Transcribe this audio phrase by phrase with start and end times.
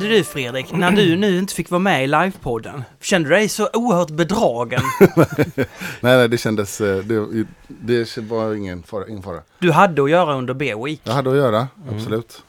[0.00, 2.84] kände du Fredrik, när du nu inte fick vara med i livepodden?
[3.00, 4.80] Kände du dig så oerhört bedragen?
[5.56, 5.66] nej,
[6.00, 6.80] nej, det kändes...
[6.80, 9.40] eh, Det, det var ingen fara, ingen fara.
[9.58, 11.00] Du hade att göra under B-week.
[11.04, 12.42] Jag hade att göra, absolut.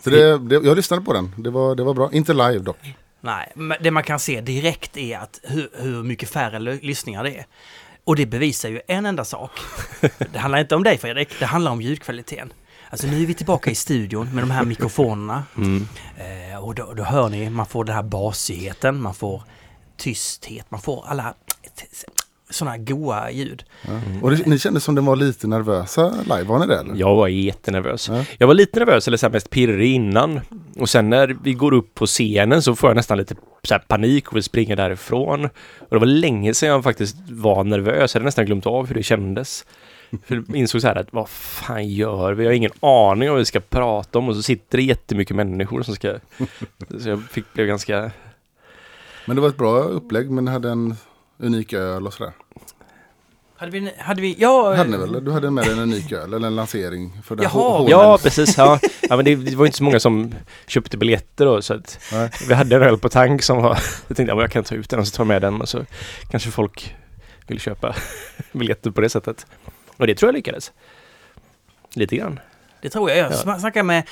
[0.00, 1.32] Så det, det, jag lyssnade på den.
[1.38, 2.10] Det var, det var bra.
[2.12, 2.78] Inte live dock.
[3.20, 7.24] Nej, men det man kan se direkt är att hur, hur mycket färre ly- lyssningar
[7.24, 7.46] det är.
[8.04, 9.50] Och det bevisar ju en enda sak.
[10.32, 12.52] Det handlar inte om dig Fredrik, det handlar om ljudkvaliteten.
[12.94, 15.44] Alltså nu är vi tillbaka i studion med de här mikrofonerna.
[16.16, 19.42] Eh, och då, då hör ni, man får den här basigheten, man får
[19.96, 21.34] tysthet, man får alla
[22.50, 23.64] sådana goa ljud.
[24.22, 26.94] Och det, ni kände som det var lite nervösa live, var ni det eller?
[26.94, 28.08] Jag var jättenervös.
[28.08, 28.24] Ja.
[28.38, 30.40] Jag var lite nervös, eller så här mest pirrig innan.
[30.78, 33.82] Och sen när vi går upp på scenen så får jag nästan lite så här
[33.88, 35.44] panik och vill springa därifrån.
[35.78, 38.14] Och det var länge sedan jag faktiskt var nervös.
[38.14, 39.64] Jag hade nästan glömt av hur det kändes.
[40.26, 42.44] För insåg så här att vad fan gör vi?
[42.44, 45.36] Jag har ingen aning om vad vi ska prata om och så sitter det jättemycket
[45.36, 46.14] människor som ska...
[47.00, 48.10] Så jag fick, blev ganska...
[49.26, 50.94] Men det var ett bra upplägg, men ni hade en
[51.38, 52.32] unik öl och sådär.
[53.56, 54.74] Hade vi, hade vi, ja...
[54.74, 55.24] Hade ni väl?
[55.24, 57.86] Du hade med dig en unik öl, eller en lansering för den Jaha.
[57.90, 58.58] Ja, precis.
[58.58, 58.78] Ja.
[59.02, 60.34] ja men det, det var inte så många som
[60.66, 62.30] köpte biljetter då så att Nej.
[62.48, 63.78] vi hade en öl på tank som var...
[64.08, 65.68] Jag tänkte att jag kan ta ut den och så tar jag med den och
[65.68, 65.84] så
[66.30, 66.94] kanske folk
[67.46, 67.94] vill köpa
[68.52, 69.46] biljetter på det sättet.
[69.96, 70.72] Och det tror jag lyckades.
[71.94, 72.40] Lite grann.
[72.80, 73.18] Det tror jag.
[73.18, 73.58] Jag Ja.
[73.58, 74.02] snackade med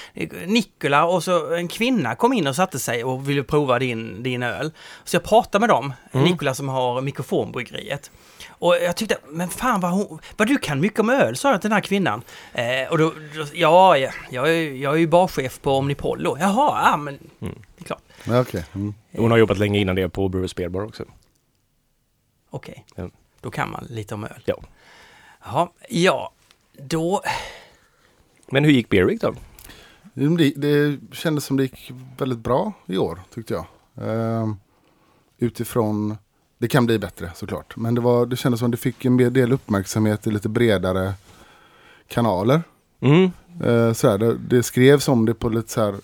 [0.46, 4.42] Nikola och så en kvinna kom in och satte sig och ville prova din, din
[4.42, 4.72] öl.
[5.04, 6.26] Så jag pratade med dem, Mm.
[6.26, 8.10] Nikola som har mikrofonbryggeriet.
[8.48, 11.60] Och jag tyckte, men fan vad, hon, vad du kan mycket om öl, sa jag
[11.60, 12.22] till den här kvinnan.
[12.52, 16.36] Eh, och då, då ja, ja, jag, är, jag är ju barchef på Omnipollo.
[16.40, 17.58] Jaha, ja men Mm.
[17.76, 18.02] det är klart.
[18.24, 18.64] Ja, okej.
[18.74, 18.94] Mm.
[19.16, 21.04] Hon har jobbat länge innan det på Brewers Beer Bar också.
[22.50, 23.08] Okej, Ja.
[23.40, 24.42] då kan man lite om öl.
[24.44, 24.56] Ja.
[25.44, 26.32] Jaha, ja,
[26.72, 27.22] då...
[28.50, 29.34] Men hur gick Beer Week då?
[30.14, 33.66] Det, det kändes som det gick väldigt bra i år, tyckte jag.
[33.96, 34.56] Ehm,
[35.38, 36.16] utifrån,
[36.58, 37.76] det kan bli bättre såklart.
[37.76, 41.14] Men det, var, det kändes som det fick en del uppmärksamhet i lite bredare
[42.08, 42.62] kanaler.
[43.00, 43.30] Mm.
[43.64, 45.94] Eh, sådär, det, det skrevs om det på lite så här.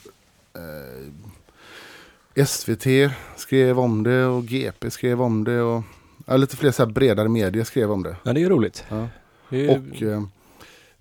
[0.55, 5.63] Eh, SVT skrev om det och GP skrev om det.
[5.63, 5.83] Och,
[6.27, 8.17] ja, lite fler så här bredare medier skrev om det.
[8.23, 8.85] Ja, det är ju roligt.
[8.89, 9.09] Ja.
[9.49, 10.23] Det Och eh,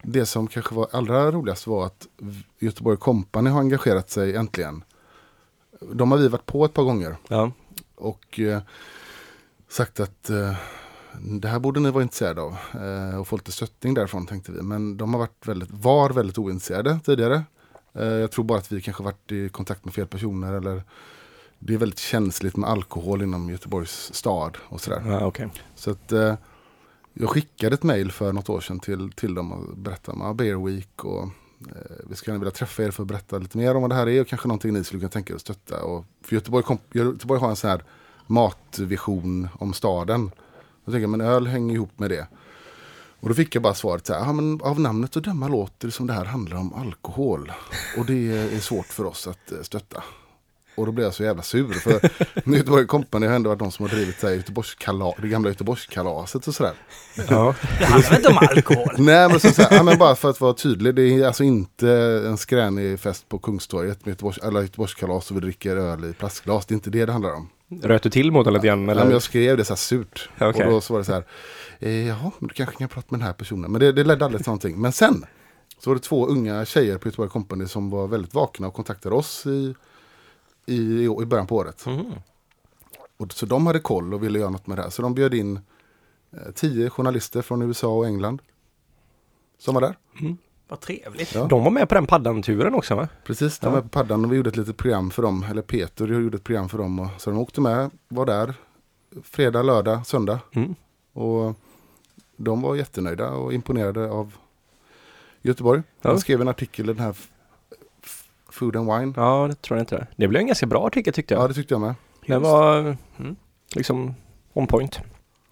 [0.01, 2.07] det som kanske var allra roligast var att
[2.59, 4.83] Göteborg Company har engagerat sig äntligen.
[5.93, 7.51] De har vi varit på ett par gånger ja.
[7.95, 8.61] och eh,
[9.69, 10.55] sagt att eh,
[11.21, 12.57] det här borde ni vara intresserade av
[13.19, 14.61] och få lite stöttning därifrån tänkte vi.
[14.61, 17.43] Men de har varit väldigt, var väldigt ointresserade tidigare.
[17.91, 20.83] Jag tror bara att vi kanske varit i kontakt med fel personer eller
[21.59, 25.03] det är väldigt känsligt med alkohol inom Göteborgs stad och sådär.
[25.05, 25.49] ja okej.
[25.75, 26.13] Så att
[27.19, 30.65] jag skickade ett mail för något år sedan till, till dem och berättade om Bear
[30.65, 31.29] Week och eh,
[32.09, 34.09] vi skulle gärna vilja träffa er för att berätta lite mer om vad det här
[34.09, 35.83] är och kanske någonting ni skulle kunna tänka er att stötta.
[35.83, 37.83] Och, för Göteborg, kom, Göteborg har en sån här
[38.27, 40.31] matvision om staden.
[40.85, 42.27] Jag tänker men öl hänger ihop med det.
[43.19, 45.87] Och då fick jag bara svaret så här, ja, men av namnet att döma låter
[45.87, 47.51] det som det här handlar om alkohol.
[47.97, 50.03] Och det är svårt för oss att eh, stötta.
[50.77, 51.73] Och då blev jag så jävla sur.
[51.73, 51.91] För
[52.55, 56.47] Göteborg Company har ändå varit de som har drivit så här, Göteborgskala, det gamla Göteborgskalaset
[56.47, 56.73] och sådär.
[57.29, 57.55] Ja.
[57.79, 58.87] Det handlar inte om alkohol?
[58.97, 60.95] Nej men så, så här, ja, men bara för att vara tydlig.
[60.95, 61.89] Det är alltså inte
[62.27, 66.65] en skränig fest på Kungstorget med Göteborgs, alla Göteborgskalas och vi dricker öl i plastglas.
[66.65, 67.49] Det är inte det det handlar om.
[67.83, 68.85] Röt du till mot den lite grann?
[68.85, 69.03] Ja, Eller?
[69.03, 70.29] men jag skrev det så här surt.
[70.39, 70.65] Okej.
[70.65, 71.23] Och då så var det så här.
[71.79, 73.71] Eh, jaha, du kanske kan prata med den här personen.
[73.71, 74.81] Men det, det ledde aldrig till någonting.
[74.81, 75.25] Men sen
[75.79, 79.15] så var det två unga tjejer på Göteborg Company som var väldigt vakna och kontaktade
[79.15, 79.75] oss i,
[80.67, 81.85] i, i början på året.
[81.85, 82.13] Mhm.
[83.17, 84.89] Och, så de hade koll och ville göra något med det här.
[84.89, 85.59] Så de bjöd in
[86.31, 88.41] eh, tio journalister från USA och England.
[89.57, 89.95] Som var där.
[90.67, 91.35] Vad trevligt.
[91.35, 91.45] Ja.
[91.45, 93.07] De var med på den paddanturen också va?
[93.23, 93.71] Precis, de Ja.
[93.71, 95.45] var på paddan och vi gjorde ett litet program för dem.
[95.49, 96.99] Eller Peter gjorde ett program för dem.
[96.99, 98.53] Och, så de åkte med, var där.
[99.23, 100.39] Fredag, lördag, söndag.
[100.53, 100.75] Mm.
[101.13, 101.55] Och
[102.35, 104.33] de var jättenöjda och imponerade av
[105.41, 105.81] Göteborg.
[106.01, 106.09] Ja.
[106.09, 107.15] De skrev en artikel i den här
[108.57, 109.13] Food and Wine.
[109.15, 110.07] Ja, det tror jag inte.
[110.15, 111.49] Det blev en ganska bra artikel tyckte Ja, jag.
[111.49, 111.95] det tyckte jag med.
[112.25, 112.79] Den var
[113.19, 113.35] mm,
[113.75, 114.15] liksom
[114.53, 114.99] on point.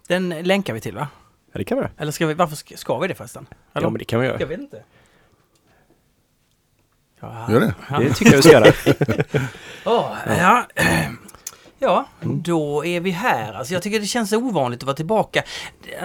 [0.08, 1.08] Den länkar vi till va?
[1.52, 1.92] Ja, det kan vi göra.
[1.98, 3.46] Eller ska vi, varför ska, ska vi det förresten?
[3.74, 3.86] Eller?
[3.86, 4.40] Ja, men det kan vi göra.
[4.40, 4.82] Jag vet inte.
[7.20, 7.74] Ja, Gör det?
[7.90, 7.98] Ja.
[7.98, 8.72] Det tycker jag vi ska göra.
[9.86, 10.66] Åh, ja.
[11.78, 13.52] Ja, då är vi här.
[13.52, 15.42] Alltså jag tycker det känns ovanligt att vara tillbaka.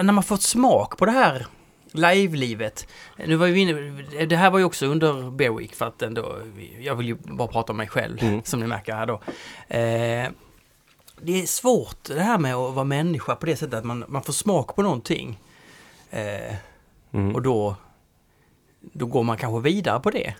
[0.02, 1.46] När man fått smak på det här
[1.94, 2.86] live-livet.
[3.26, 6.38] Nu var vi inne, det här var ju också under Bear Week för att ändå,
[6.80, 8.42] jag vill ju bara prata om mig själv Mm.
[8.44, 9.14] som ni märker här då.
[9.68, 10.28] Eh,
[11.24, 14.22] det är svårt det här med att vara människa på det sättet att man, man
[14.22, 15.38] får smak på någonting.
[16.10, 16.54] Eh,
[17.14, 17.34] Mm.
[17.34, 17.76] och då,
[18.80, 20.34] då går man kanske vidare på det.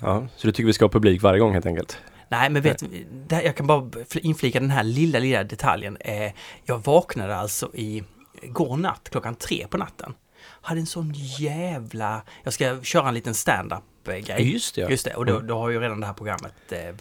[0.00, 1.98] Ja, så du tycker vi ska ha publik varje gång helt enkelt?
[2.28, 2.82] Nej, men vet
[3.28, 5.96] där, jag kan bara fl- inflika den här lilla, lilla detaljen.
[6.00, 6.32] Eh,
[6.64, 8.04] jag vaknade alltså i
[8.42, 10.14] går natt, klockan tre på natten.
[10.46, 12.22] Hade en sån jävla...
[12.42, 14.52] Jag ska köra en liten stand-up-grej.
[14.52, 14.90] Just det, ja.
[14.90, 15.46] Just det, och då, Mm.
[15.46, 16.54] då har ju redan det här programmet...
[16.68, 16.94] Eh,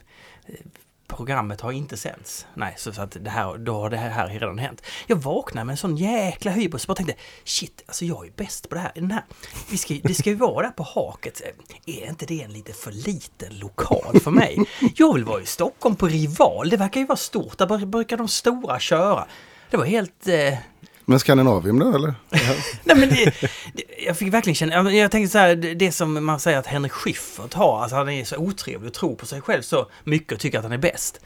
[1.08, 2.48] programmet har inte sänds.
[2.54, 4.82] Nej, så, så att det här, då har det här redan hänt.
[5.08, 8.70] Jag vaknade med en sån jäkla hybris och bara tänkte shit, alltså jag är bäst
[8.70, 8.92] på det här.
[8.96, 9.24] Den här
[9.72, 11.42] vi ska, det ska ju vara där på haket.
[11.86, 14.58] Är inte det en lite för liten lokal för mig?
[14.96, 16.70] Jag vill vara i Stockholm på Rival.
[16.70, 17.58] Det verkar ju vara stort.
[17.58, 19.26] Där br- brukar de stora köra.
[19.70, 20.28] Det var helt...
[20.28, 20.58] Eh,
[21.06, 22.14] Men Skandinavium då eller?
[22.84, 23.34] Nej men det,
[23.74, 26.68] det, jag fick verkligen känna, jag, tänkte så här, det, det som man säger att
[26.68, 30.32] Henrik Schyffert har, alltså han är så otrevlig och tror på sig själv så mycket
[30.32, 31.20] och tycker att han är bäst.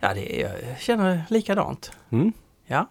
[0.00, 1.92] Ja, det, jag känner likadant.
[2.10, 2.32] Mm.
[2.66, 2.90] Ja,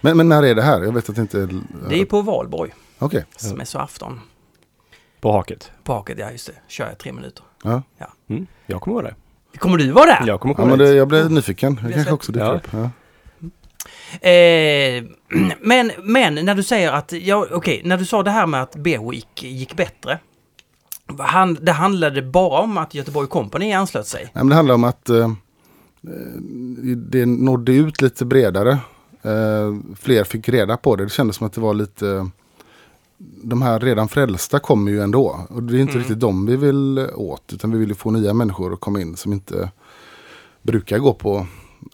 [0.00, 0.80] Men, men när är det här?
[0.82, 1.48] Jag vet att det inte är...
[1.90, 3.24] det är på valborg, Okej.
[3.56, 4.20] mässoafton.
[5.20, 5.70] På haket.
[5.84, 7.44] På haket, ja just det, kör jag tre minuter.
[7.62, 7.82] Ja.
[8.30, 8.46] Mm.
[8.66, 9.14] Jag kommer vara där.
[9.58, 10.22] Kommer du vara där?
[10.26, 10.88] Jag kommer ja, komma men dit.
[10.88, 11.80] det, jag blev nyfiken.
[11.82, 12.52] Jag kanske så- också dyker Ja.
[12.54, 12.66] upp.
[12.72, 12.90] Ja.
[14.20, 15.04] Eh,
[15.60, 18.76] men, men när du säger att, ja okej, när du sa det här med att
[18.76, 20.18] Berwick gick bättre.
[21.18, 24.22] Han, det handlade bara om att Göteborg Company anslöt sig.
[24.22, 25.30] Nej, men det handlar om att eh, eh,
[26.96, 28.78] det nådde ut lite bredare.
[29.22, 31.04] Eh, fler fick reda på det.
[31.04, 32.30] Det kändes som att det var lite...
[33.42, 35.46] De här redan frälsta kommer ju ändå.
[35.50, 36.02] Och det är inte Mm.
[36.02, 37.52] riktigt dem vi vill åt.
[37.52, 39.70] Utan vi vill ju få nya människor att komma in som inte
[40.62, 41.46] brukar gå på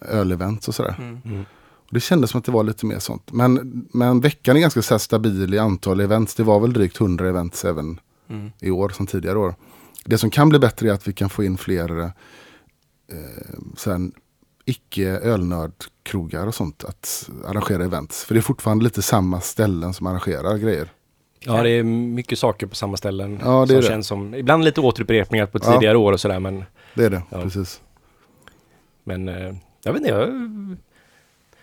[0.08, 0.94] ölevent och sådär.
[0.98, 1.44] Mm.
[1.90, 3.32] Det kändes som att det var lite mer sånt.
[3.32, 6.34] Men, men veckan är ganska så stabil i antal events.
[6.34, 8.50] Det var väl drygt 100 events även Mm.
[8.60, 9.54] i år som tidigare år.
[10.04, 12.10] Det som kan bli bättre är att vi kan få in fler eh,
[14.64, 18.24] icke ölnördkrogar och sånt att arrangera events.
[18.24, 20.88] För det är fortfarande lite samma ställen som arrangerar grejer.
[21.40, 23.40] Ja, det är mycket saker på samma ställen.
[23.44, 23.88] Ja, det som är det.
[23.88, 25.72] känns som, ibland lite återupprepningar på Ja.
[25.72, 26.64] tidigare år och sådär men,
[26.94, 27.42] Det är det, Ja.
[27.42, 27.80] precis.
[29.04, 29.54] men eh,
[29.84, 30.28] jag vet inte, jag,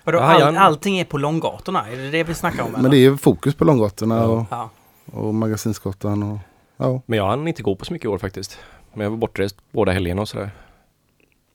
[0.07, 1.87] Vadå, all, allting är på långgatorna?
[1.87, 2.71] Är det det vi snackar om?
[2.71, 2.89] Men eller?
[2.89, 4.69] det är fokus på Långgatorna och, Ja.
[5.05, 6.23] och Magasinsgatan.
[6.23, 6.37] Och,
[6.77, 7.01] ja.
[7.05, 8.57] men jag hann inte gå på så mycket i år faktiskt.
[8.93, 10.51] Men jag var bortrest båda helgerna och sådär.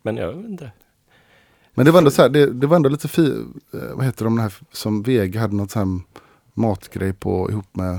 [0.02, 0.70] Men jag vet inte.
[1.74, 3.26] Men det var ändå så här, det, det var ändå lite fi,
[3.74, 5.88] eh, vad heter de här som Vega hade något så här
[6.54, 7.98] matgrej på ihop med.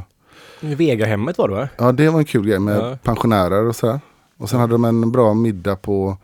[0.59, 1.69] Vegahemmet var det va?
[1.77, 2.97] Ja det var en kul grej med Ja.
[3.03, 3.99] pensionärer och så här.
[4.37, 6.17] Och sen hade de en bra middag på,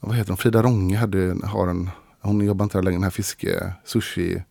[0.00, 3.10] vad heter de, Frida Ronge hade, har en, hon jobbar inte där längre, den här
[3.10, 4.42] fiske, sushi,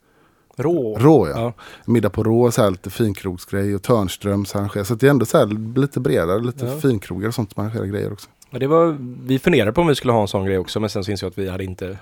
[0.59, 0.97] Rå.
[0.99, 1.33] rå ja.
[1.39, 1.53] Ja.
[1.85, 4.83] Middag på rå, så här lite finkrogsgrej och Törnströms arrangerar.
[4.83, 6.79] Så det är ändå så här lite bredare, lite Ja.
[6.79, 8.29] finkrogar och sånt som arrangerar grejer också.
[8.49, 8.97] Men det var,
[9.27, 11.27] vi funderade på om vi skulle ha en sån grej också men sen så insåg
[11.27, 11.97] jag att vi hade inte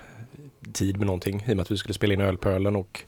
[0.72, 3.02] tid med någonting i och med att vi skulle spela in Ölpölen och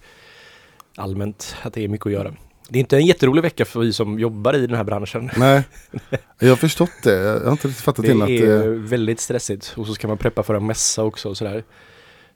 [0.96, 2.34] allmänt att det är mycket att göra.
[2.68, 5.30] Det är inte en jätterolig vecka för vi som jobbar i den här branschen.
[5.36, 5.62] Nej,
[6.38, 7.14] jag har förstått det.
[7.14, 8.68] Jag har inte riktigt fattat Det in att är det...
[8.68, 11.64] väldigt stressigt och så ska man preppa för en mässa också och sådär.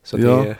[0.02, 0.36] Så Ja.
[0.36, 0.56] det,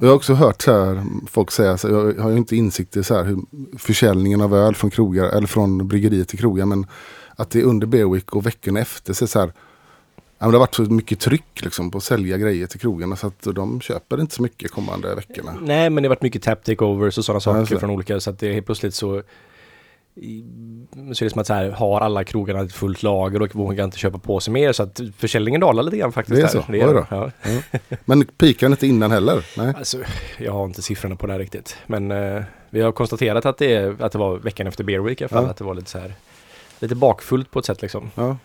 [0.00, 3.04] Jag har också hört så här, folk säga, så jag har ju inte insikt i
[3.04, 3.38] så här, hur
[3.78, 6.66] försäljningen av öl från krogar eller från bryggerier till krogar.
[6.66, 6.86] Men
[7.36, 9.52] att det är under Beer Week och veckorna efter så så här,
[10.38, 13.42] det har varit så mycket tryck liksom, på att sälja grejer till krogarna så att
[13.42, 15.54] de köper inte så mycket kommande veckorna.
[15.62, 17.80] nej men det har varit mycket tap takeovers och sådana saker så.
[17.80, 19.22] från olika så att det är helt plötsligt så
[20.18, 20.44] i-
[21.14, 23.84] så är det som att så här, har alla krogarna ett fullt lager och vågar
[23.84, 26.36] inte köpa på sig mer så att försäljningen dalar lite grann faktiskt.
[26.36, 26.64] Det är så?
[26.72, 27.30] Det är, ja.
[28.04, 29.44] Men pikar inte innan heller?
[29.56, 29.74] Nej.
[29.78, 29.98] Alltså,
[30.38, 31.76] jag har inte siffrorna på det här riktigt.
[31.86, 35.20] Men eh, vi har konstaterat att det, är, att det var veckan efter Beer Week
[35.20, 35.44] i alla fall.
[35.44, 35.50] Ja.
[35.50, 36.14] Att det var lite så här,
[36.80, 38.10] lite bakfullt på ett sätt liksom.
[38.14, 38.36] Ja.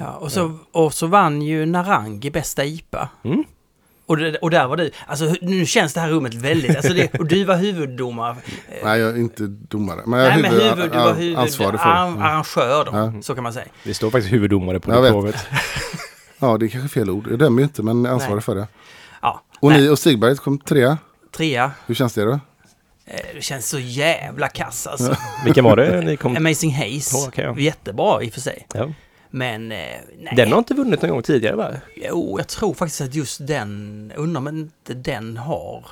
[0.00, 3.08] Ja, och, så, och så vann ju Narangi bästa IPA.
[3.24, 3.44] Mm.
[4.06, 4.90] Och, det, och där var du.
[5.06, 6.76] Alltså nu känns det här rummet väldigt...
[6.76, 8.36] Alltså det, och du var huvuddomare.
[8.84, 10.00] Nej, jag är inte domare.
[10.06, 11.94] Men jag är Nej, men huvud, huvud, du var huvud, ansvarig för det.
[11.94, 12.22] arr- Mm.
[12.22, 13.22] arrangör då, Ja.
[13.22, 13.66] så kan man säga.
[13.84, 15.10] Det står faktiskt huvuddomare på Jag vet.
[15.10, 15.36] diplomet.
[16.38, 17.26] Ja, det är kanske fel ord.
[17.30, 18.42] Jag dömer ju inte, men ansvarig Nej.
[18.42, 18.66] för det.
[19.22, 20.98] Ja, Och nej, ni och Stigberg kom trea.
[21.36, 21.70] trea.
[21.86, 22.32] Hur känns det då?
[22.32, 22.40] Eh,
[23.34, 25.16] Det känns så jävla kass alltså.
[25.44, 26.36] Vilken var det ni kom?
[26.36, 27.16] Amazing Haze.
[27.16, 27.58] Åh, okej, ja.
[27.58, 28.66] Jättebra i och för sig.
[28.74, 28.88] Ja.
[29.36, 29.78] Men eh,
[30.18, 30.32] nej.
[30.36, 31.70] Den har inte vunnit någon gång tidigare va?
[31.96, 35.86] Jo, jag tror faktiskt att just den, undrar om inte den har.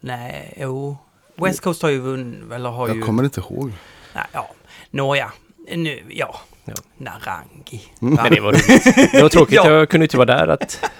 [0.00, 0.96] Nej, jo.
[1.36, 2.94] West Coast har ju vunnit, eller har ju...
[2.96, 3.72] Jag kommer inte ihåg.
[4.14, 4.50] Nej, ja,
[4.90, 5.32] nåja.
[5.76, 6.40] Nu, ja.
[6.64, 6.74] Ja.
[6.96, 7.82] Narangi.
[8.02, 8.14] Mm.
[8.16, 8.22] Va?
[8.22, 9.12] Men det var roligt.
[9.12, 9.70] Det var tråkigt, Ja.
[9.70, 10.90] jag kunde inte vara där att,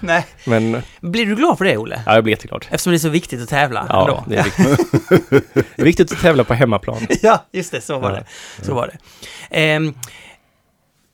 [0.00, 0.26] Nej.
[0.46, 2.02] Men Blir du glad för det, Olle?
[2.06, 2.66] ja, jag blev jätteglad.
[2.70, 4.24] Eftersom det är så viktigt att tävla Ja, ändå.
[4.28, 5.50] det är viktigt.
[5.76, 7.06] Det är viktigt att tävla på hemmaplan.
[7.22, 8.16] Ja, just det, så var Ja.
[8.16, 8.64] det.
[8.64, 8.98] Så var det.
[9.50, 9.94] Ehm,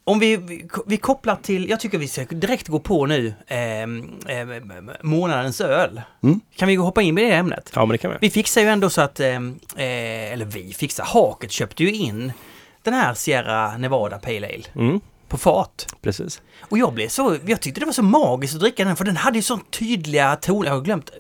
[0.09, 4.11] om vi, vi, vi kopplar till, jag tycker vi ska direkt gå på nu, ehm,
[4.29, 6.03] ehm, månadens öl.
[6.23, 6.41] Mm.
[6.57, 7.71] Kan vi hoppa in i det ämnet?
[7.75, 8.17] Ja, men det kan vi.
[8.21, 12.33] Vi fixar ju ändå så att, ehm, eh, eller vi fixar, Haket köpte ju in
[12.83, 14.65] den här Sierra Nevada Pale Ale.
[14.75, 15.01] Mm.
[15.29, 15.95] på fat.
[16.03, 16.43] Precis.
[16.61, 19.17] Och jag blev så, jag tyckte det var så magiskt att dricka den för den
[19.17, 21.11] hade ju så tydliga toner, jag har glömt,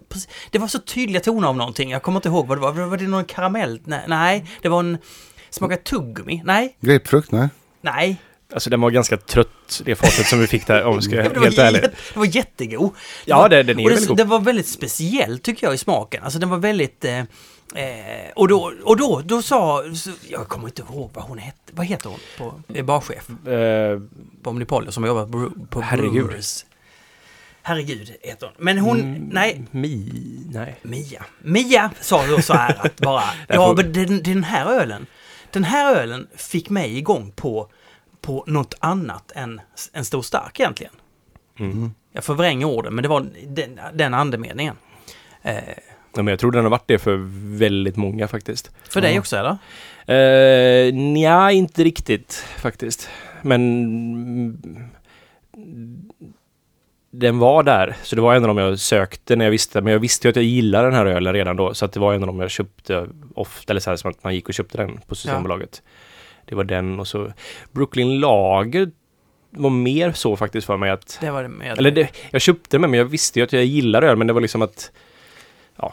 [0.50, 2.97] det var så tydliga toner av någonting, jag kommer inte ihåg vad det var, var
[2.97, 3.80] det någon karamell?
[3.85, 4.99] Nej, nej det var en,
[5.50, 6.42] smakade tuggummi?
[6.45, 7.49] Nej, Grapefrukt, nej.
[7.80, 8.16] nej.
[8.52, 11.28] Alltså den var ganska trött, det fatet som vi fick där om vi ska vara
[11.28, 11.82] var, helt ärlig.
[11.82, 12.90] det var jättegod.
[13.24, 14.16] Ja, det- den är väldigt god.
[14.16, 17.22] den var väldigt speciell tycker jag i smaken, alltså den var väldigt eh,
[17.74, 19.84] Eh, och då, och då, då sa,
[20.28, 24.00] jag kommer inte ihåg vad hon hette, vad heter hon på, är barchef Eh,
[24.42, 26.12] på Omnipollo som jobbar på, på Herregud.
[26.26, 26.64] Brewers.
[27.62, 28.54] Herregud heter hon.
[28.64, 30.12] Men hon, mm, nej, Mi...
[30.52, 30.76] Nej.
[30.82, 31.24] Mia.
[31.42, 35.06] Mia sa då så här att bara, ja men den, den här ölen,
[35.52, 37.70] den här ölen fick mig igång på,
[38.20, 39.60] på något annat än
[39.92, 40.92] en stor stark egentligen.
[41.58, 41.94] Mm.
[42.12, 44.76] Jag förvränger orden, men det var den, den andemeningen.
[45.42, 45.54] Eh,
[46.18, 47.16] Ja, men jag tror den har varit det för
[47.58, 48.70] väldigt många faktiskt.
[48.90, 49.58] för dig också eller?
[50.08, 53.08] Uh, nja, inte riktigt faktiskt.
[53.42, 54.58] Men mm,
[57.10, 59.92] den var där, så det var en av dem jag sökte när jag visste, men
[59.92, 62.14] jag visste ju att jag gillade den här ölen redan då, så att det var
[62.14, 64.78] en av dem jag köpte ofta, eller så här som att man gick och köpte
[64.78, 65.82] den på Systembolaget.
[66.48, 67.32] Det var den och så
[67.72, 68.90] Brooklyn Lager
[69.50, 71.78] var mer så faktiskt för mig att Det var det med.
[71.78, 74.32] eller det, jag köpte den men jag visste ju att jag gillade öl men det
[74.32, 74.90] var liksom att
[75.76, 75.92] ja,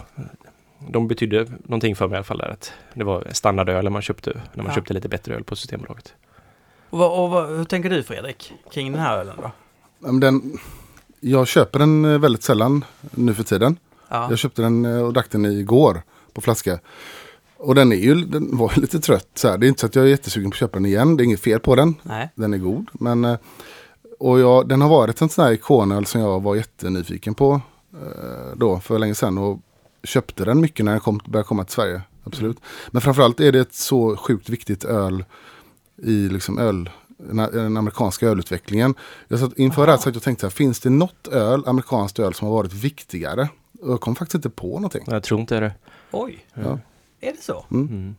[0.89, 2.49] de betydde någonting för mig i alla fall där.
[2.49, 4.75] Att det var standardöl man köpte när man Ja.
[4.75, 6.13] köpte lite bättre öl på Systembolaget.
[6.89, 9.51] Och, vad, och vad, hur tänker du Fredrik kring den här ölen då?
[10.19, 10.57] Den,
[11.19, 13.77] jag köper den eh, väldigt sällan nu för tiden.
[14.09, 14.27] Ja.
[14.29, 16.01] Jag köpte den eh, och drack den igår
[16.33, 16.79] på flaska.
[17.57, 19.29] Och den, är ju, den var ju lite trött.
[19.33, 19.57] Så här.
[19.57, 21.17] Det är inte så att jag är jättesugen på att köpa den igen.
[21.17, 21.95] Det är inget fel på den.
[22.03, 22.29] Nej.
[22.35, 22.87] Den är god.
[22.93, 23.37] Men, eh,
[24.19, 27.61] och jag, den har varit en sån här ikonöl som jag var jättenyfiken på
[27.93, 29.37] eh, då för länge sedan.
[29.37, 29.59] Och
[30.03, 32.01] köpte den mycket när den kom, började komma till Sverige.
[32.23, 32.57] Absolut.
[32.91, 35.25] Men framförallt är det ett så sjukt viktigt öl
[36.03, 38.95] i liksom öl, den, den amerikanska ölutvecklingen.
[39.27, 41.63] Jag satt, inför det här så att jag tänkte så här, finns det något öl,
[41.65, 43.49] amerikanskt öl som har varit viktigare?
[43.81, 45.03] Och jag kom faktiskt inte på någonting.
[45.07, 45.73] Jag tror inte det.
[46.11, 46.79] Oj, Ja.
[47.19, 47.65] Är det så?
[47.71, 48.15] Mm.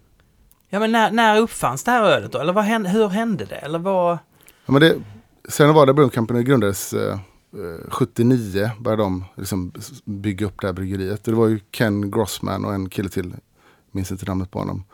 [0.68, 2.38] Ja men när, när uppfanns det här ölet då?
[2.38, 3.56] Eller vad hände, hur hände det?
[3.56, 4.18] Eller vad?
[4.66, 4.96] Ja, men det,
[5.48, 7.18] sen var det Brewing Company grundades eh,
[7.52, 8.70] eh, 79.
[8.80, 9.72] Började de liksom
[10.04, 11.24] bygga upp det här bryggeriet.
[11.24, 13.34] Det var ju Ken Grossman och en kille till.
[13.90, 14.84] Minns inte namnet på honom.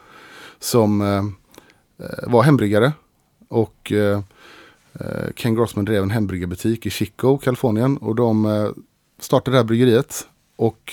[0.59, 1.25] Som eh,
[2.07, 2.93] eh, var hembryggare.
[3.49, 4.23] Och eh,
[4.93, 7.97] eh, Ken Grossman drev en hembryggarbutik i Chico, Kalifornien.
[7.97, 8.71] Och de eh,
[9.21, 10.27] startade det här bryggeriet.
[10.57, 10.93] Och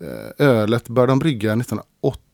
[0.00, 2.25] eh, ölet började de brygga 1980.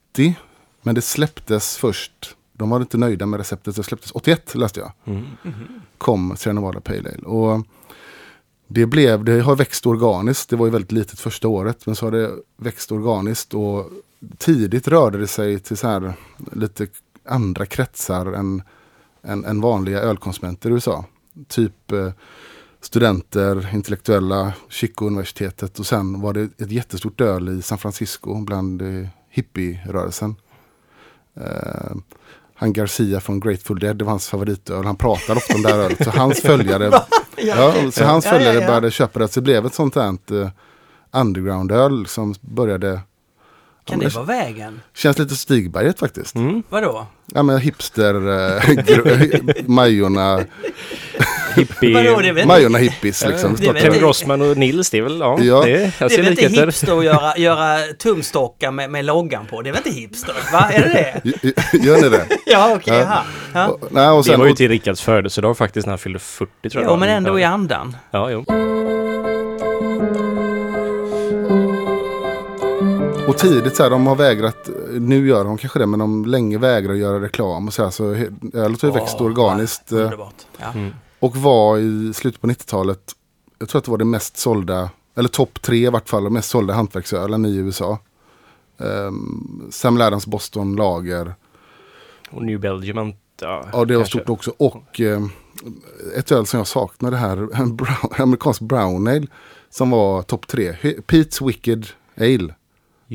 [0.82, 2.36] Men det släpptes först.
[2.52, 3.76] De var inte nöjda med receptet.
[3.76, 5.26] Det släpptes 81 läste jag Mm.
[5.98, 7.22] kom Sierra Nevada Pale Ale.
[7.26, 7.66] Och
[8.68, 10.50] det, blev, det har växt organiskt.
[10.50, 11.86] Det var ju väldigt litet första året.
[11.86, 13.54] Men så har det växt organiskt.
[13.54, 13.90] Och
[14.38, 16.14] tidigt rörde det sig till så här
[16.52, 16.86] lite
[17.24, 18.62] andra kretsar än,
[19.22, 21.04] än, än vanliga ölkonsumenter i USA.
[21.48, 22.12] Typ eh,
[22.80, 25.78] studenter, intellektuella, Chico-universitetet.
[25.78, 30.36] Och sen var det ett jättestort öl i San Francisco bland eh, hippierörelsen.
[31.40, 31.96] Eh,
[32.54, 34.84] han Garcia från Grateful Dead, det var hans favoritöl.
[34.84, 36.04] Han pratar ofta om det här ölet.
[36.04, 36.90] Så hans följare,
[37.36, 38.66] ja, så hans Ja, följare ja, ja.
[38.66, 39.28] började köpa det.
[39.28, 40.48] Så det blev ett sånt här uh,
[41.12, 43.00] underground-öl som började...
[43.84, 44.80] Kan Ja, det vara vägen?
[44.94, 46.34] Känns lite Stigberget faktiskt.
[46.34, 46.62] Mm.
[46.68, 47.06] Vadå?
[47.26, 48.14] Ja men hipster,
[48.60, 50.40] gr- Majorna,
[51.56, 52.44] Hippie...
[52.46, 53.50] Majorna hippies liksom.
[53.50, 55.62] inte- Grossman och Nils, det är väl, ja, Ja.
[55.64, 56.66] det, jag Det är väl inte likheter.
[56.66, 59.62] hipster att göra, göra tumstockar med, med loggan på?
[59.62, 60.34] Det är väl inte hipster?
[60.52, 60.68] Va?
[60.72, 60.88] Är det
[61.42, 61.78] det?
[61.78, 62.26] Gör ni det?
[62.46, 63.00] Ja, okej, Ja.
[63.00, 63.22] jaha.
[63.54, 63.66] Ja.
[63.68, 66.84] Och, nej, och Det var ju till Rickards födelsedag faktiskt när han fyllde 40 tror
[66.84, 66.92] jag.
[66.92, 67.96] Jo, men ändå i andan.
[68.10, 68.44] Ja, jo.
[73.28, 76.58] och tidigt så här, de har vägrat, nu gör de kanske det, men de länge
[76.58, 77.66] vägrar göra reklam.
[77.66, 78.04] Och så här, så
[78.54, 79.92] ölet har ju växt organiskt.
[79.92, 80.34] eh, Underbart.
[80.60, 80.66] Ja.
[80.74, 80.94] Mm.
[81.22, 83.12] Och var i slutet på 90-talet,
[83.58, 86.50] jag tror att det var det mest sålda, eller topp tre i vart fall, mest
[86.50, 87.98] sålda hantverksölen i USA.
[88.78, 91.34] Um, Sam Laddams Boston Lager.
[92.30, 94.18] Och New Belgium, ja, Ja, det var kanske.
[94.18, 94.52] stort också.
[94.56, 95.30] Och ehm,
[96.16, 99.26] ett öl som jag saknade här, en brown, amerikansk brown ale.
[99.70, 100.72] Som var topp tre.
[100.82, 101.86] Pete's Wicked
[102.16, 102.54] Ale.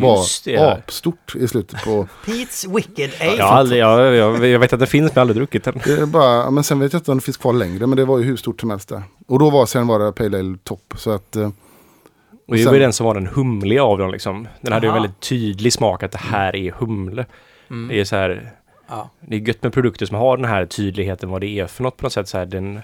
[0.02, 0.52] Var Just det.
[0.52, 0.72] ja.
[0.72, 2.08] apstort i slutet på.
[2.26, 3.36] Pete's Wicked Ale.
[3.38, 5.64] Jag, har aldrig, jag, jag, jag vet att det finns men jag har aldrig druckit
[5.64, 5.82] den.
[5.86, 7.88] Det är bara, men sen vet jag inte om det finns kvar längre.
[7.88, 9.04] Men det var ju hur stort som helst där.
[9.28, 10.94] Och då var sen var det Pale Ale topp.
[10.98, 11.50] Så att eh,
[12.48, 14.48] Och det var ju den som var den humliga av dem liksom.
[14.62, 15.02] Den hade ju en Aha.
[15.04, 17.26] väldigt tydlig smak att det här är humle.
[17.70, 17.88] Mm.
[17.88, 18.52] Det är så här,
[18.90, 19.10] Ja.
[19.20, 21.98] det är gött med produkter som har den här tydligheten vad det är för något
[21.98, 22.28] på något sätt.
[22.28, 22.82] Så här, den,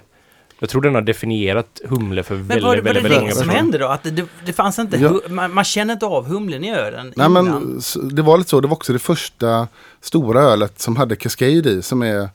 [0.64, 3.18] jag tror den har definierat humle för Men väldigt, var, det- var väldigt, det väldigt
[3.18, 3.56] det många som personer.
[3.56, 3.86] hände då?
[3.88, 5.20] Att det, det, det fanns inte, Ja.
[5.28, 7.44] man, man känner inte av humlen i ölen Nej innan?
[7.44, 7.80] men
[8.14, 8.60] det var lite så.
[8.60, 9.68] Det var också det första
[10.00, 11.82] stora ölet som hade Cascade i.
[11.82, 12.28] Som är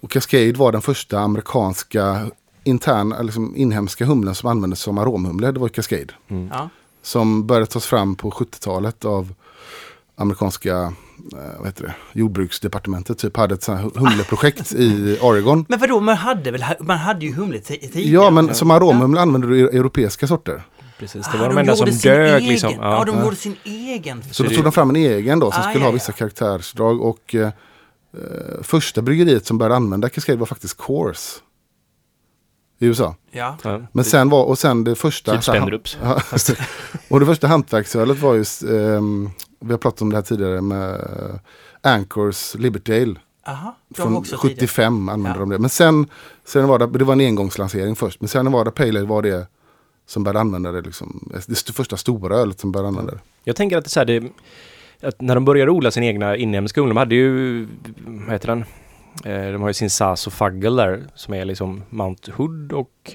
[0.00, 2.26] Och Cascade var den första amerikanska
[2.64, 5.52] interna, liksom inhemska humlen som användes som aromhumle.
[5.52, 6.06] Det var Cascade.
[6.50, 6.68] Ja.
[7.02, 9.34] Som började tas fram på 70-talet av
[10.16, 10.92] amerikanska
[11.58, 13.18] vad heter det, jordbruksdepartementet.
[13.18, 15.66] Typ hade ett sånt humleprojekt i Oregon.
[15.68, 18.24] Men vadå, man hade väl, man hade ju humle ti- tidigare?
[18.24, 20.62] Ja, men som aromhumle använde du europeiska sorter.
[20.98, 22.48] Precis, Ah, det var de de enda som gjorde sin dög egen.
[22.48, 22.72] liksom.
[22.80, 23.24] Ja, de Ja.
[23.24, 24.22] gjorde sin egen.
[24.30, 25.94] Så då tog de fram en egen då som Ah, skulle ja, ha ja.
[25.94, 27.00] vissa karaktärsdrag.
[27.02, 27.52] Och eh, eh,
[28.62, 31.18] första bryggeriet som började använda Cascade var faktiskt Coors.
[32.78, 33.16] I USA.
[33.30, 33.56] Ja.
[33.92, 35.32] Men sen var, och sen det första...
[35.34, 35.98] Typ Spendrups.
[37.08, 39.30] Och det första hantverksölet var just, ehm,
[39.64, 41.00] vi har pratat om det här tidigare med
[41.82, 43.14] Anchors Libertale.
[43.46, 44.58] Aha, Från också tidigare.
[44.60, 45.40] 75 använde Ja.
[45.40, 45.58] de det.
[45.58, 46.06] Men sen,
[46.44, 48.20] sen var det, det var en engångslansering först.
[48.20, 49.46] Men sen var det Pale Ale var det
[50.06, 50.80] som började använda det.
[50.80, 53.20] Liksom, det st- första stora ölet som började använda det.
[53.44, 54.22] Jag tänker att det är så här, det,
[55.02, 57.68] att när de började odla sin egna inhemska humle, de hade ju,
[58.06, 58.64] vad heter den?
[59.24, 63.12] Eh, de har ju sin Sas och Fagel där, som är liksom Mount Hood och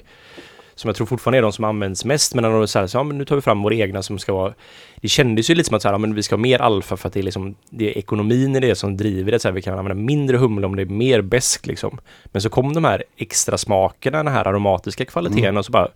[0.80, 3.02] som jag tror fortfarande är de som används mest, men när de säger så, ja
[3.02, 4.54] men nu tar vi fram våra egna som ska vara...
[5.00, 6.96] Det kändes ju lite som att så här, ja, men vi ska ha mer alfa
[6.96, 9.52] för att det är liksom, det är ekonomin i det som driver det, så här,
[9.52, 11.98] vi kan använda mindre humle om det är mer besk liksom.
[12.24, 15.56] Men så kom de här extra smakerna, den här aromatiska kvaliteten Mm.
[15.56, 15.88] och så bara,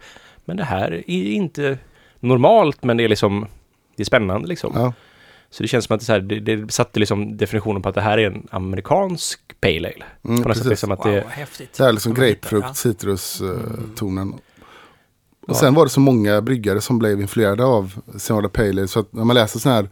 [0.44, 1.78] men det här är inte
[2.20, 3.46] normalt, men det är liksom,
[3.96, 4.72] det är spännande liksom.
[4.74, 4.92] Ja.
[5.50, 7.94] Så det känns som att det, så här, det, det satte liksom definitionen på att
[7.94, 10.04] det här är en amerikansk pale ale.
[10.24, 10.66] Mm, På något sätt precis.
[10.66, 11.24] liksom att Wow, det...
[11.28, 11.74] häftigt.
[11.78, 14.34] Det är liksom grapefrukt, citrustonen.
[15.48, 18.88] Och sen var det så många bryggare som blev influerade av Senora Pale Ale.
[18.88, 19.88] Så att när man läser sån här,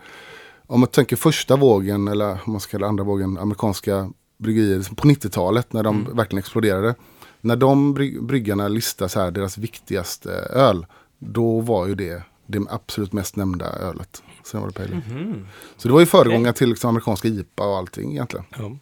[0.66, 4.96] om man tänker första vågen, eller om man ska kalla andra vågen, amerikanska bryggerier liksom
[4.96, 6.16] på 90-talet när de Mm.
[6.16, 6.94] verkligen exploderade.
[7.40, 10.86] När de bry- bryggarna listar så här deras viktigaste öl,
[11.18, 14.22] då var ju det det absolut mest nämnda ölet.
[14.44, 15.02] Senora Pale Ale.
[15.20, 15.46] Mhm.
[15.76, 18.44] Så det var ju föregångare till liksom amerikanska IPA och allting egentligen.
[18.58, 18.76] Ja.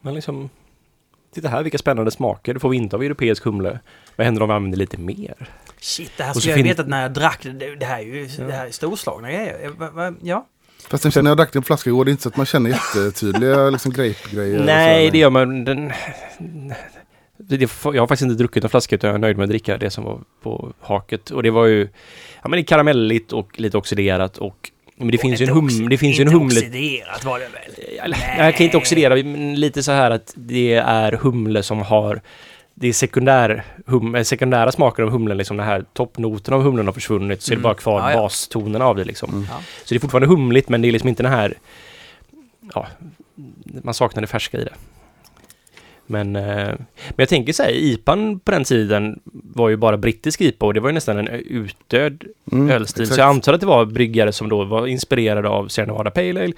[0.00, 0.48] Men liksom...
[1.34, 2.54] Titta här vilka spännande smaker.
[2.54, 3.78] Det får vi inte av europeisk humle.
[4.16, 5.48] Vad händer om vi använder lite mer?
[5.84, 7.76] Shit, det här Och så skulle jag fin- vetat när jag drack det.
[7.76, 9.70] Det, här är ju det här är storslagna grejer.
[10.22, 10.46] Ja.
[10.88, 12.70] Fast sen när jag drack på flaska igår, det är inte så att man känner
[12.70, 14.58] jättetydliga liksom, grape-grejer.
[14.58, 15.64] och Nej, det gör man.
[15.64, 15.92] Den...
[17.38, 19.76] Det, jag har faktiskt inte druckit en flaska utan jag är nöjd med att dricka
[19.78, 21.30] det som var på haket.
[21.30, 21.88] Och det var ju...
[22.42, 24.70] Ja men det är karamelligt och lite oxiderat och...
[24.96, 25.64] Men det finns ju en hum...
[25.68, 26.58] Inte oxi- Det finns ju en inte humle...
[26.60, 28.10] oxiderat var det väl?
[28.10, 28.34] Nej.
[28.38, 32.20] jag kan inte oxidera, men lite så här att det är humle som har
[32.74, 36.86] det är sekundär, hum, eh, sekundära smaker av humlen, liksom den här toppnoten av humlen
[36.86, 37.62] har försvunnit så är det Mm.
[37.62, 38.16] bara kvar Ja, ja.
[38.22, 39.30] bastonerna av det liksom.
[39.32, 39.46] Mm.
[39.50, 39.56] Ja.
[39.84, 41.54] Så det är fortfarande humligt men det är liksom inte den här,
[42.74, 42.86] ja,
[43.82, 44.72] man saknar det färska i det.
[46.06, 46.42] Men, eh,
[46.74, 50.74] men jag tänker så här, IPAn på den tiden var ju bara brittisk IPA och
[50.74, 53.02] det var ju nästan en utdöd Mm, ölstil.
[53.02, 53.14] exakt.
[53.14, 56.42] Så jag antar att det var bryggare som då var inspirerade av Sierra Nevada Pale
[56.42, 56.52] Ale.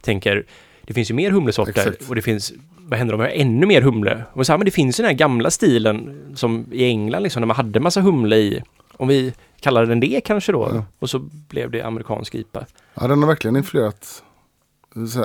[0.00, 0.44] Tänker,
[0.90, 2.08] det finns ju mer humlesorter Exakt.
[2.08, 4.24] och det finns, vad händer om jag har ännu mer humle?
[4.32, 7.40] Och så här, men det finns ju den här gamla stilen som i England liksom,
[7.40, 8.62] när man hade massa humle i.
[8.92, 10.70] Om vi kallar den det kanske då.
[10.74, 10.84] Ja.
[10.98, 12.66] Och så blev det amerikansk IPA.
[12.94, 14.22] Ja, den har verkligen influerat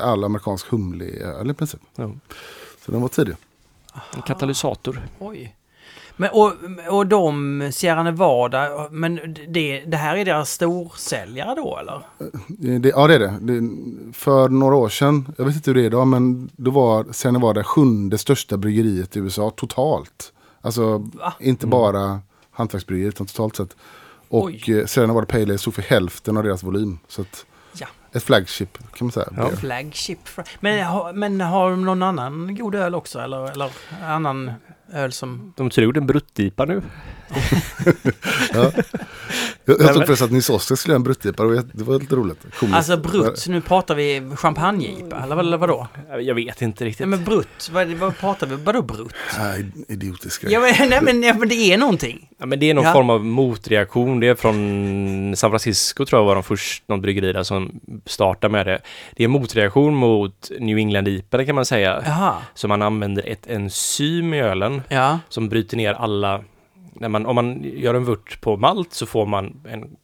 [0.01, 1.81] all amerikansk humlig öl i princip.
[1.95, 2.11] Ja.
[2.85, 3.35] Så den var tidig.
[4.15, 5.01] En katalysator.
[5.19, 5.55] Oj.
[6.17, 6.53] Men, och,
[6.89, 12.01] och de, Sierra Nevada, men det, det här är deras storsäljare då eller?
[12.79, 13.33] Det, ja, det är det.
[13.41, 13.69] det.
[14.13, 17.31] För några år sedan, jag vet inte hur det är idag, men då var Sierra
[17.31, 20.33] Nevada sjunde största bryggeriet i USA totalt.
[20.61, 21.33] Alltså Va?
[21.39, 21.69] inte Mm.
[21.69, 22.19] bara
[22.51, 23.75] hantverksbryggeriet, utan totalt sett.
[24.29, 24.63] Och Oj.
[24.79, 26.99] eh, Sierra Nevada Pale Ale stod för hälften av deras volym.
[27.07, 27.45] Så att
[27.79, 27.87] Ja.
[28.11, 29.27] ett flagship kan man säga.
[29.37, 29.49] Ja.
[29.49, 30.19] Flagship.
[30.59, 33.71] Men, har- men har de någon annan god öl också eller, eller
[34.03, 34.51] annan
[34.93, 35.53] öl som...
[35.57, 36.81] De tror det är en bruttipa nu.
[38.53, 38.71] Ja.
[39.65, 41.43] Jag, jag förresten att Nils Oskar skulle göra en bruttipa.
[41.43, 42.39] Det var- lite roligt.
[42.59, 42.75] Komiskt.
[42.77, 45.87] Alltså brutt, nu pratar vi champagne-IPA eller, vad- eller vadå?
[46.21, 46.99] Jag vet inte riktigt.
[46.99, 49.13] Ja men brutt, vad, vad pratar vi, vadå brutt?
[49.39, 50.53] Nej, idiotisk grej.
[50.53, 52.29] Ja men, nej, men, ja, men det är någonting.
[52.39, 52.93] Ja, men det är någon Ja.
[52.93, 54.19] form av motreaktion.
[54.19, 58.51] Det är från San Francisco tror jag var de först, någon bryggeri där som startade
[58.51, 58.79] med det.
[59.15, 62.03] Det är en motreaktion mot New England IPA kan man säga.
[62.05, 62.33] Jaha.
[62.53, 65.19] Så man använder ett enzym i ölen Ja.
[65.29, 66.43] som bryter ner alla...
[66.95, 69.95] När man, om man gör en vört på malt så får man en,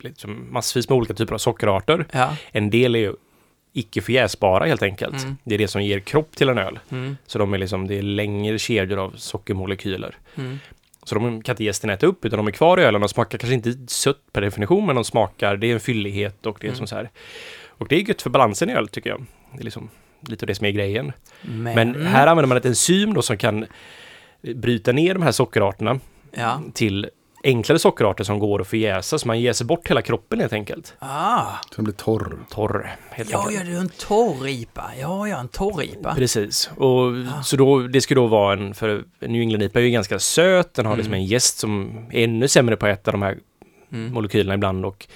[0.00, 2.06] liksom massvis med olika typer av sockerarter.
[2.12, 2.36] Ja.
[2.52, 3.14] En del är ju
[3.72, 5.22] icke förjäsbara helt enkelt.
[5.22, 5.36] Mm.
[5.44, 6.78] Det är det som ger kropp till en öl.
[6.90, 7.16] Mm.
[7.26, 10.16] Så de är liksom, det är längre kedjor av sockermolekyler.
[10.34, 10.58] Mm.
[11.02, 13.00] Så de kan inte gästen äta upp utan de är kvar i ölen.
[13.00, 16.58] De smakar kanske inte sött per definition men de smakar, det är en fyllighet och
[16.60, 16.76] det är Mm.
[16.78, 17.10] som så här.
[17.68, 19.24] Och det är gött för balansen i öl tycker jag.
[19.52, 19.88] Det är liksom
[20.20, 21.12] lite av det som är grejen.
[21.42, 23.66] Men, Men här använder man ett enzym då som kan
[24.54, 26.00] bryta ner de här sockerarterna
[26.34, 26.60] Ja.
[26.74, 27.10] till
[27.44, 29.18] enklare sockerarter som går att förjäsa.
[29.18, 30.94] Så man jäser bort hela kroppen helt enkelt.
[30.98, 32.38] Ah, Så den blir torr.
[32.50, 33.58] Torr, helt ja, enkelt.
[33.58, 34.90] ja, det är en torr-IPA.
[35.00, 36.14] Ja, ja, en torr-IPA.
[36.14, 36.70] Precis.
[36.76, 37.12] Och
[37.44, 40.74] så då, det ska då vara en, för New England-IPA är ju ganska söt.
[40.74, 43.38] Den har liksom en gäst som är ännu sämre på att äta de här
[43.92, 44.12] Mm.
[44.12, 45.06] molekylerna ibland och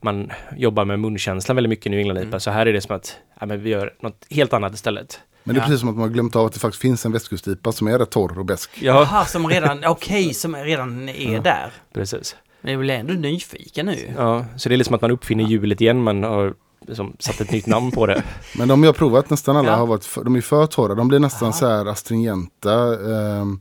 [0.00, 2.26] man jobbar med munkänslan väldigt mycket i New England-IPA.
[2.28, 2.40] Mm.
[2.40, 5.20] Så här är det som att ja, men vi gör något helt annat istället.
[5.44, 5.66] Men det är Ja.
[5.66, 7.98] precis som att man har glömt av att det faktiskt finns en västkustipa som är
[7.98, 8.70] rätt torr och besk.
[8.74, 11.40] Ja, Jaha, som redan, okej, som redan är Ja.
[11.40, 11.72] där.
[11.94, 12.36] precis.
[12.60, 14.14] Men jag blir ändå nyfiken nu.
[14.16, 16.02] Ja, så det är liksom att man uppfinner hjulet igen.
[16.02, 16.54] Man har
[16.86, 18.22] liksom satt ett nytt namn på det.
[18.58, 19.76] Men de jag har provat, nästan alla Ja.
[19.76, 20.94] har varit för, de är för torra.
[20.94, 21.52] De blir nästan Aha.
[21.58, 22.72] så här astringenta.
[23.14, 23.60] ehm,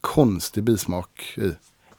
[0.00, 1.52] konstig bismak i.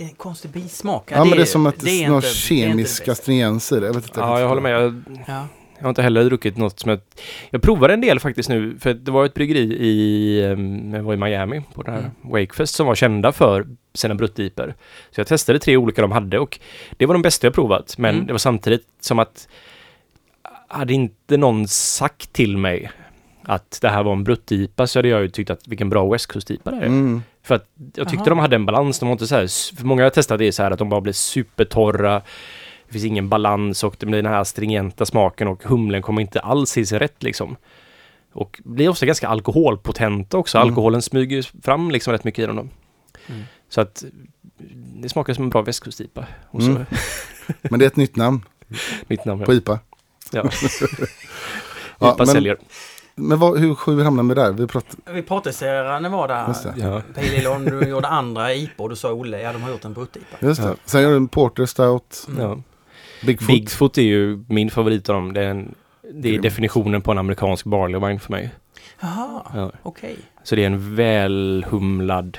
[0.04, 1.12] En konstig bismak.
[1.12, 2.34] Ja, men det är som att det är någon inte- det är
[2.68, 3.86] kemisk astringens i det.
[3.86, 4.72] Jag vet inte Ja, riktigt jag håller med.
[4.72, 5.46] Jag, Ja.
[5.80, 7.00] Jag har inte heller druckit något som jag...
[7.50, 11.14] Jag provade en del faktiskt nu, för det var ett bryggeri i, ehm, jag var
[11.14, 12.12] i Miami på det här Mm.
[12.22, 14.76] Wakefest som var kända för sina bruttiper.
[15.12, 16.60] Så jag testade tre olika de hade och
[16.98, 17.96] det var de bästa jag provat.
[17.98, 18.28] Men Mm.
[18.28, 19.48] det var samtidigt som att
[20.68, 22.92] hade inte någon sagt till mig
[23.44, 26.28] att det här var en bruttipa så hade jag ju tyckt att vilken bra West
[26.28, 26.82] Coast-IPA det är.
[26.86, 27.24] Mm.
[27.44, 27.66] För att
[27.96, 28.30] jag tyckte Aha.
[28.30, 29.00] de hade en balans.
[29.00, 30.90] De var inte så här, för många jag testat det är så här att de
[30.90, 32.22] bara blir supertorra.
[32.90, 36.40] Det finns ingen balans och det blir den här stringenta smaken och humlen kommer inte
[36.40, 37.56] alls i sig rätt liksom.
[38.34, 40.58] Och blir ofta ganska alkoholpotenta också.
[40.58, 40.68] Mm.
[40.70, 42.56] Alkoholen smyger ju fram liksom rätt mycket i dem.
[42.56, 42.68] då.
[43.34, 43.44] Mm.
[43.70, 44.04] Så att
[45.02, 46.26] det smakar som en bra västkustipa.
[46.54, 46.86] Mm.
[47.62, 48.46] Men det är ett nytt namn
[49.08, 49.44] mitt namn.
[49.44, 49.80] på IPA.
[50.32, 50.44] Ja.
[52.00, 52.58] Ja, IPA men- säljer.
[53.16, 54.52] Men vad, hur, hur hamnade vi där?
[54.52, 56.48] Vi pratade, Vi pratade var där.
[56.48, 56.74] Just det.
[56.78, 57.02] Ja.
[57.16, 59.86] Pale Ale on, du gjorde andra IPA och du sa Olle, ja de har gjort
[59.86, 60.38] en brutt-IPA.
[60.48, 60.68] just det.
[60.68, 60.76] Ja.
[60.86, 62.42] Sen gör du en Porter Stout, Mm.
[62.42, 62.58] Ja.
[63.26, 63.48] Bigfoot.
[63.48, 65.34] Bigfoot är ju min favorit av dem.
[65.34, 65.76] Det är, en,
[66.14, 68.50] det är definitionen på en amerikansk barley wine för mig.
[69.02, 69.72] Jaha, Ja.
[69.84, 70.16] okej.
[70.44, 72.38] Så det är en välhumlad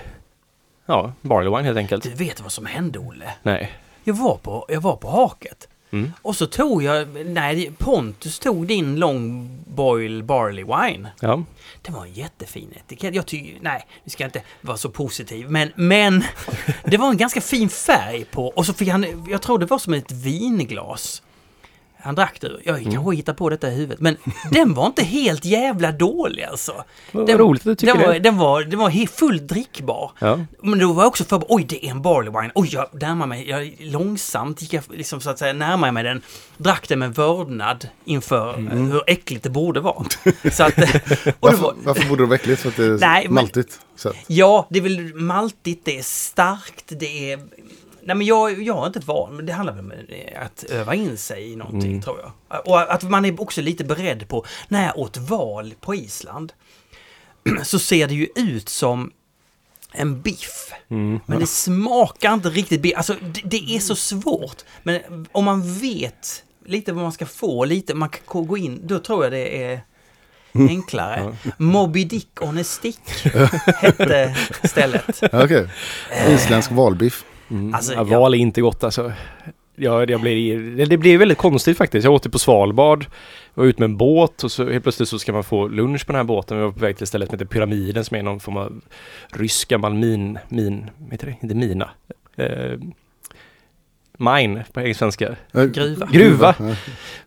[0.86, 2.02] ja, barley wine helt enkelt.
[2.02, 3.30] Du vet vad som hände Olle?
[3.42, 3.72] Nej.
[4.04, 5.68] Jag var på, jag var på haket.
[5.92, 6.12] Mm.
[6.22, 11.08] Och så tog jag, nej Pontus tog din long boil barley wine.
[11.20, 11.42] Ja.
[11.82, 13.14] Det var en jättefin etikett.
[13.14, 15.50] Jag tycker, nej, nu ska inte vara så positiv.
[15.50, 16.24] Men, men
[16.84, 18.48] det var en ganska fin färg på.
[18.48, 21.22] Och så fick han, jag tror det var som ett vinglas.
[22.02, 22.50] Han drack det.
[22.64, 22.92] Jag Mm.
[22.92, 24.00] kanske hittar på detta i huvudet.
[24.00, 24.16] Men
[24.50, 26.84] den var inte helt jävla dålig alltså.
[27.12, 28.18] Vad Den- roligt att du tycker Den var, det.
[28.18, 30.10] den var, den var fullt drickbar.
[30.18, 30.40] Ja.
[30.62, 32.52] Men då var jag också för oj det är en barley wine.
[32.54, 36.22] Oj, jag närmar mig, jag långsamt gick jag liksom så att säga närmare mig den.
[36.56, 38.90] Drack den med vördnad inför Mm.
[38.90, 40.04] hur äckligt det borde vara.
[40.52, 40.74] Så att,
[41.40, 42.60] Varför, var, varför borde det vara äckligt?
[42.62, 43.80] För att det är Nej, men- maltigt?
[43.96, 44.12] Så.
[44.26, 47.40] ja, det är väl maltigt, det är starkt, det är...
[48.10, 50.94] Nej men jag, jag är inte van, men det handlar väl om eh, att öva
[50.94, 52.02] in sig i någonting Mm.
[52.02, 52.66] tror jag.
[52.66, 56.52] Och att man är också lite beredd på, när jag åt val på Island,
[57.62, 59.12] så ser det ju ut som
[59.92, 60.72] en biff.
[60.88, 61.20] Mm.
[61.26, 62.96] Men det smakar inte riktigt biff.
[62.96, 64.56] Alltså det, det är så svårt.
[64.82, 68.98] Men om man vet lite vad man ska få, lite, man kan gå in, då
[68.98, 69.80] tror jag det är
[70.52, 71.36] enklare.
[71.58, 73.00] Moby Dick on a stick
[73.80, 75.22] hette stället.
[75.32, 75.68] Okej.
[76.28, 77.24] Isländsk valbiff.
[77.50, 77.74] Mm.
[77.74, 79.12] Alltså, ja, val är inte gott alltså.
[79.76, 82.04] Ja, jag blir, det- blir väldigt konstigt faktiskt.
[82.04, 83.06] Jag åkte på Svalbard,
[83.54, 86.12] var ut med en båt och så helt plötsligt så ska man få lunch på
[86.12, 86.56] den här båten.
[86.58, 88.80] Vi var på väg till ett ställe som heter Pyramiden som är någon form av
[89.32, 91.36] rysk gammal min, min, heter det?
[91.40, 91.90] Inte mina.
[92.36, 92.78] Eh,
[94.18, 95.36] mine på svenska.
[95.54, 96.08] Eh, Gruva.
[96.12, 96.54] Gruva.
[96.58, 96.74] Ja.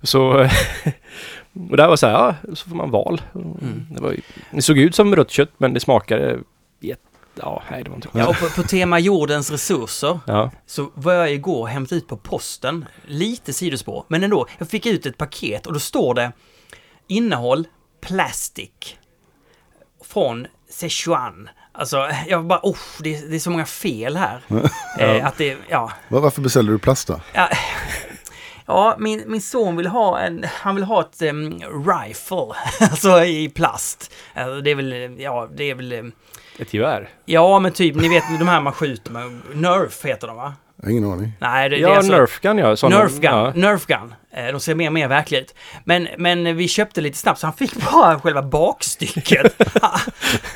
[0.01, 0.21] Så,
[1.69, 3.21] och där var så här, ja, så får man val.
[3.35, 3.85] Mm.
[3.91, 4.15] Det, var,
[4.51, 6.39] det såg ut som rött kött men det smakade
[6.79, 7.01] jätte,
[7.35, 8.07] ja, nej det var inte.
[8.13, 12.07] Ja, och på, på tema jordens resurser Ja, så var jag igår och hämtade ut
[12.07, 16.31] på posten, lite sidospår, men ändå, jag fick ut ett paket och då står det
[17.07, 17.67] innehåll
[18.01, 18.69] plastic
[20.05, 21.49] från Sichuan.
[21.71, 24.41] Alltså, jag bara, oh, det, är- det är så många fel här.
[24.99, 27.19] eh, att det, ja, Va- Varför beställde du plast då?
[27.33, 27.49] Ja,
[28.65, 32.47] ja min, min son vill ha en, han vill ha ett em, rifle,
[32.79, 34.11] alltså i plast.
[34.33, 36.11] Alltså, det är väl, ja, det är väl, em,
[36.59, 37.09] ett gevär.
[37.25, 40.53] ja men typ, ni vet de här man skjuter med, Nerf heter de va?
[40.77, 41.31] Jag har ingen aning.
[41.39, 42.75] Nej, det, det Ja, är alltså, Nerf Gun ja.
[42.75, 43.51] sådana- Nerf gun, Ja.
[43.55, 44.13] Nerf gun.
[44.35, 45.55] Eh, De ser mer och mer verkliga ut.
[45.85, 49.53] Men, men vi köpte lite snabbt så han fick bara själva bakstycket.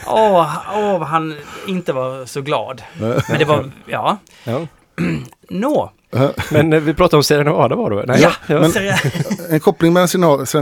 [0.07, 1.35] Åh, åh, vad han
[1.67, 2.81] inte var så glad.
[3.29, 4.17] Men det var, ja.
[4.43, 4.67] Ja.
[5.49, 5.91] Nå.
[6.51, 8.05] Men eh, vi pratade om Sierra Nevada var det?
[8.07, 8.59] Nej, Ja, ja.
[8.59, 8.71] men-
[9.49, 10.07] En koppling mellan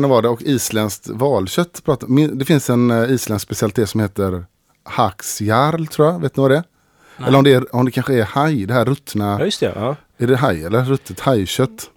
[0.01, 1.81] Nevada och isländskt valkött.
[2.33, 4.45] Det finns en eh, isländsk specialitet som heter
[4.85, 6.19] Haxjarl tror jag.
[6.19, 6.63] Vet ni vad det är?
[7.17, 7.27] Nej.
[7.27, 9.37] Eller om det, är, om det kanske är haj, det här ruttna.
[9.39, 9.71] ja, just det.
[9.75, 9.95] Ja.
[10.17, 10.83] Är det haj eller?
[10.85, 11.89] Ruttet hajkött.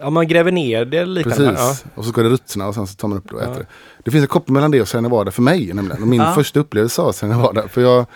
[0.00, 1.50] ja, man gräver ner det liknande.
[1.54, 1.82] Precis.
[1.84, 1.90] Ja.
[1.94, 3.46] Och så ska det ruttna och sen så tar man upp det och Ja.
[3.46, 3.66] äter det.
[4.04, 6.02] Det finns en koppling mellan det och Sierra Nevada för mig nämligen.
[6.02, 6.34] Och min Ja.
[6.34, 7.68] första upplevelse av Sierra Nevada.
[7.68, 8.06] För jag,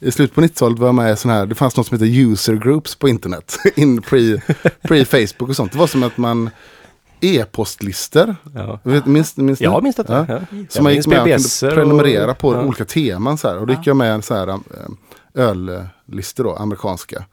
[0.00, 2.20] I slutet på 90-talet var jag med i sån här, det fanns något som heter
[2.32, 3.56] user groups på internet.
[3.76, 4.40] In pre,
[4.82, 5.72] pre Facebook och sånt.
[5.72, 6.50] Det var som att man
[7.22, 8.36] e-postlistor.
[8.54, 8.78] Ja.
[8.82, 9.04] Minns,
[9.36, 9.64] minns ni?
[9.66, 10.26] Jag minns detta.
[10.28, 10.34] Ja.
[10.50, 10.56] Ja.
[10.68, 12.62] Som Jag gick med och kunde och- prenumerera på ja.
[12.62, 13.38] olika teman.
[13.38, 13.56] Så här.
[13.58, 14.60] Och då gick jag med en så här, um,
[15.34, 17.24] öllistor då, amerikanska.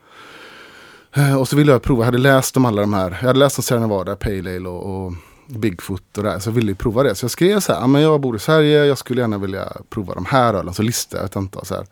[1.16, 3.18] Eh, Och så ville jag prova, jag hade läst om alla de här.
[3.22, 5.14] Jag hade läst om Sierra Nevada, Pale Ale och, och
[5.48, 6.40] Bigfoot och det här.
[6.40, 7.16] Så jag ville ju prova det.
[7.16, 9.74] Så jag skrev så här, "Ja, men jag bor i Sverige, jag skulle gärna vilja
[9.90, 10.74] prova de här ölen.
[10.74, 11.86] Så listade jag ett antal så här.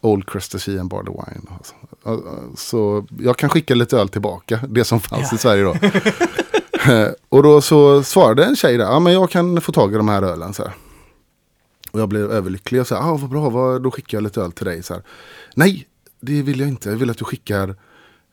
[0.00, 1.56] Old Crest and Barley Wine.
[1.60, 1.74] och Så,
[2.10, 5.36] Och- och- så jag kan skicka lite öl tillbaka, det som fanns Ja.
[5.36, 5.74] i Sverige då.
[6.88, 9.96] Eh, och då så svarade en tjej där, ja men jag kan få tag i
[9.96, 10.72] de här ölen så här.
[11.92, 14.52] Och jag blev överlycklig och sa, ah, vad bra, vad, då skickar jag lite öl
[14.52, 14.82] till dig.
[14.82, 15.02] Så här.
[15.54, 15.86] Nej,
[16.20, 17.76] det vill jag inte, jag vill att du skickar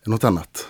[0.06, 0.68] något annat.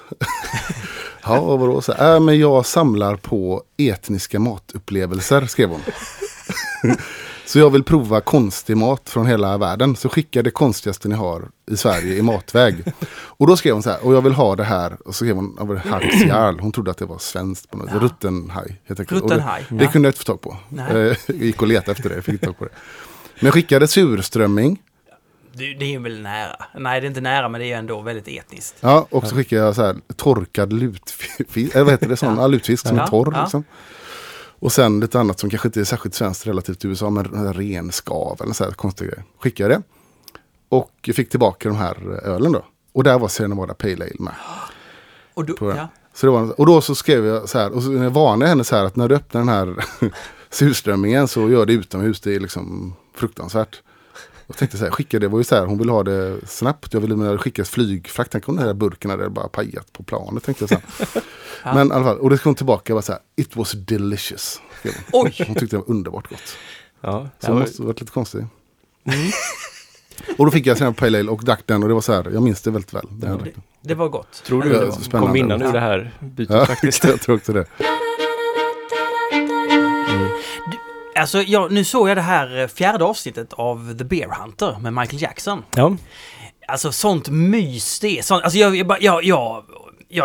[1.24, 1.82] ja, och vadå?
[1.82, 5.82] Så här, äh, men jag samlar på etniska matupplevelser, skrev hon.
[7.50, 9.96] så jag vill prova konstig mat från hela världen.
[9.96, 12.76] Så skicka det konstigaste ni har i Sverige i matväg.
[13.12, 14.98] och då skrev hon så här, och jag vill ha det här.
[15.06, 16.60] Och så skrev hon, det Harksjarl.
[16.60, 18.00] Hon trodde att det var svenskt på något Ja.
[18.00, 18.82] Ruttenhaj.
[18.90, 19.66] Och det- Ruttenhaj.
[19.70, 19.92] Det Ja.
[19.92, 20.58] kunde jag inte få tag på.
[20.70, 20.86] Nej.
[20.92, 22.72] Eh, Jag gick och letade efter det, fick inte tag på det.
[23.40, 24.82] Men jag skickade surströmming.
[25.54, 26.56] Det, det är ju väl nära.
[26.78, 28.76] Nej, det är inte nära, men det är ändå väldigt etniskt.
[28.80, 31.40] Ja, och så skickade jag så här torkad lutfisk,
[31.76, 32.48] eller vad heter det, sån, Ja.
[32.48, 33.48] lutfisk som Ja, är torr.
[33.52, 33.64] ja.
[34.60, 38.40] Och sen lite annat som kanske inte är särskilt svenskt relativt till USA, men renskav
[38.44, 39.24] eller så här konstiga grejer.
[39.40, 39.82] Skickade det.
[40.70, 42.66] Och jag fick tillbaka de här ölen då.
[42.94, 44.34] Och där var Sierra Nevada Pale Ale med.
[45.34, 45.88] Och På- ja.
[46.14, 48.64] Så det var, och då så skrev jag så här, och så varnade jag henne
[48.64, 49.86] så här att när du öppnar den här
[50.50, 53.82] surströmmingen så gör det utomhus, det är liksom fruktansvärt.
[54.50, 56.94] Och tänkte så här, skicka det var ju så här, hon ville ha det snabbt.
[56.94, 60.44] Jag ville skicka flygfrakt, tänk om den här burken hade bara pajat på planet.
[60.44, 61.24] Tänkte jag så här.
[61.76, 64.62] Men i alla fall, och det kom tillbaka och var så här, it was delicious.
[65.12, 65.36] Oj!
[65.48, 66.58] Hon tyckte det var underbart gott.
[67.02, 67.30] Ja.
[67.40, 68.44] Så det måste ha varit lite konstigt.
[70.38, 72.30] Och då fick jag sen Pale Ale och drack den och det var så här,
[72.34, 73.06] jag minns det väldigt väl.
[73.12, 74.44] Det Det, det var gott.
[74.46, 77.04] Tror du det det var kom vinnaren ur det här bytet Ja, faktiskt?
[77.04, 77.66] jag tror också det.
[81.20, 84.94] Alltså, jag, nu såg jag det här eh, fjärde avsnittet av The Bear Hunter med
[84.94, 85.64] Michael Jackson.
[85.76, 85.96] Ja.
[86.68, 88.22] Alltså sånt mys det är.
[88.22, 89.64] Sånt, alltså jag, jag, jag, jag,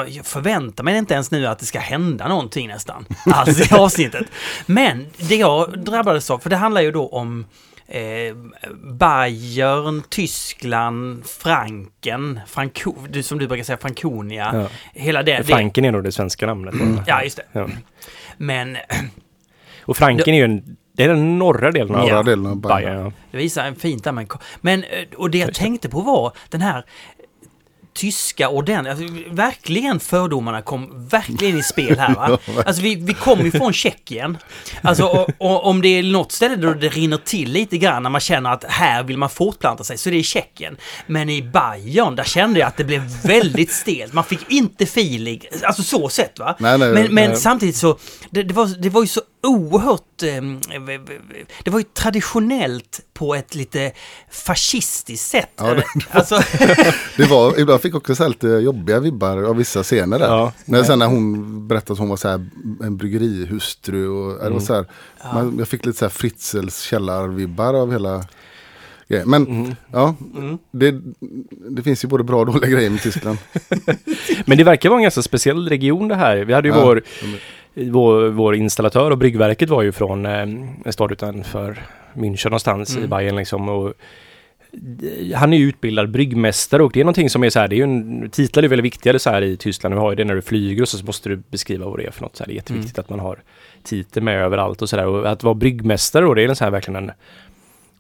[0.09, 3.07] jag, förväntar mig inte ens nu att det ska hända någonting nästan.
[3.27, 4.27] Alls i avsnittet.
[4.67, 7.47] Men det jag drabbades av, för det handlar ju då om
[7.89, 8.37] eh,
[8.99, 14.51] Bayern, Tyskland, Franken, Franko, du, som du brukar säga, Frankonia.
[14.55, 14.69] Ja.
[15.01, 15.45] Hela det.
[15.45, 16.75] Franken är nog det svenska namnet.
[17.07, 17.45] ja, just det.
[17.53, 17.69] Ja.
[18.37, 18.77] Men
[19.85, 22.83] Och Franken är ju en, det är den norra delen av Norra delen av Bayern.
[22.85, 23.13] Bayern.
[23.31, 24.29] Det visar en fint där men,
[24.61, 25.65] men eh, och det jag Just det.
[25.65, 26.85] tänkte på var den här
[27.95, 32.39] tyska ordentligt, alltså, verkligen fördomarna kom verkligen i spel här va?
[32.67, 34.39] Alltså vi, vi kommer ju från Tjeckien.
[34.83, 38.11] Alltså och, och, om det är något ställe där det rinner till lite grann när
[38.11, 40.77] man känner att här vill man fortplanta sig så det är Tjeckien.
[41.07, 44.13] Men i Bayern, där kände jag att det blev väldigt stelt.
[44.13, 46.57] Man fick inte feeling, alltså så sett va?
[46.59, 47.37] Nej, nej, men men nej.
[47.37, 47.99] samtidigt så,
[48.31, 50.43] det, det, var, det var ju så oerhört, eh,
[51.65, 53.93] det var ju traditionellt på ett lite
[54.31, 55.51] fascistiskt sätt.
[55.57, 56.35] Ja, det- alltså,
[57.17, 60.27] Det var, ibland fick jag också så lite jobbiga vibbar av vissa scener där.
[60.27, 60.53] Ja.
[60.65, 62.47] när, sen när hon berättade att hon var så här,
[62.83, 64.09] en bryggerihustru.
[64.09, 64.87] Och, det var så här,
[65.35, 68.25] man, jag fick lite så här Fritzels källarvibbar av hela
[69.09, 69.31] grejen.
[69.31, 70.15] Men ja,
[70.73, 70.95] det,
[71.71, 73.39] det finns ju både bra och dåliga grejer med Tyskland.
[74.47, 76.37] Men det verkar vara en ganska speciell region det här.
[76.37, 76.85] Vi hade ju Ja.
[76.85, 77.03] vår,
[77.75, 80.43] vår, vår installatör och bryggverket var ju från eh,
[80.85, 81.83] en stad utanför
[82.15, 83.69] München någonstans i Bayern liksom.
[83.69, 87.69] Och eh, han är ju utbildad bryggmästare och det är någonting som är så här,
[87.69, 89.95] det är ju en, titlar är väldigt viktiga så här i Tyskland.
[89.95, 92.11] Du har ju det när du flyger och så måste du beskriva vad det är
[92.11, 92.37] för något.
[92.37, 93.39] Så här, det är jätteviktigt att man har
[93.83, 95.07] titel med överallt och sådär.
[95.07, 97.13] Och att vara bryggmästare då, det är en så här verkligen en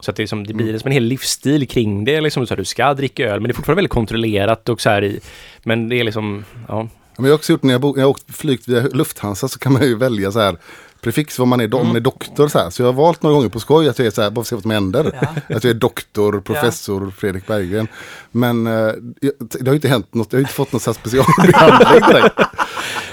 [0.00, 2.20] så att det, är som, det blir som en hel livsstil kring det.
[2.20, 4.90] Liksom, så här, du ska dricka öl, men det är fortfarande väldigt kontrollerat och så
[4.90, 5.20] här i.
[5.62, 6.88] Men det är liksom, ja.
[7.16, 9.48] Ja, Men jag har också gjort när jag, bo, jag har åkt flygt via Lufthansa
[9.48, 10.56] så kan man ju välja så här
[11.00, 12.70] prefix vad man är, om man är doktor så här.
[12.70, 14.40] Så jag har valt några gånger på skoj att jag är så här, bara för
[14.40, 15.12] att se vad som händer.
[15.20, 15.56] Ja.
[15.56, 17.88] Att jag är doktor, professor Fredrik Berggren.
[18.30, 18.92] Men eh,
[19.38, 22.22] det har ju inte hänt något, jag har ju inte fått här specialbehandling.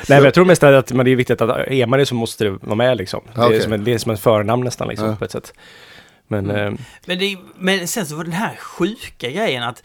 [0.09, 2.15] Nej, men jag tror mest att men det är viktigt att är man det så
[2.15, 3.21] måste det vara med liksom.
[3.25, 5.15] Det, Ja, är, som en, det är som ett förnamn nästan liksom Ja.
[5.15, 5.53] på ett sätt.
[6.31, 6.73] Men eh,
[7.05, 9.83] men, det, men sen så var den här sjuka grejen att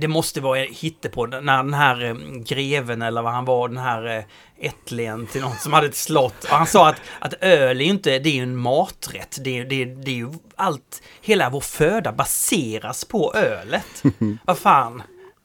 [0.00, 4.16] det måste vara hittepå när den här eh, greven eller vad han var, den här
[4.18, 4.24] eh,
[4.66, 6.44] ättlingen till någon som hade ett slott.
[6.44, 9.38] Och han sa att, att öl är ju inte, det är en maträtt.
[9.44, 14.02] Det är, det, är, det är ju allt, hela vår föda baseras på ölet.
[14.44, 15.02] vad fan,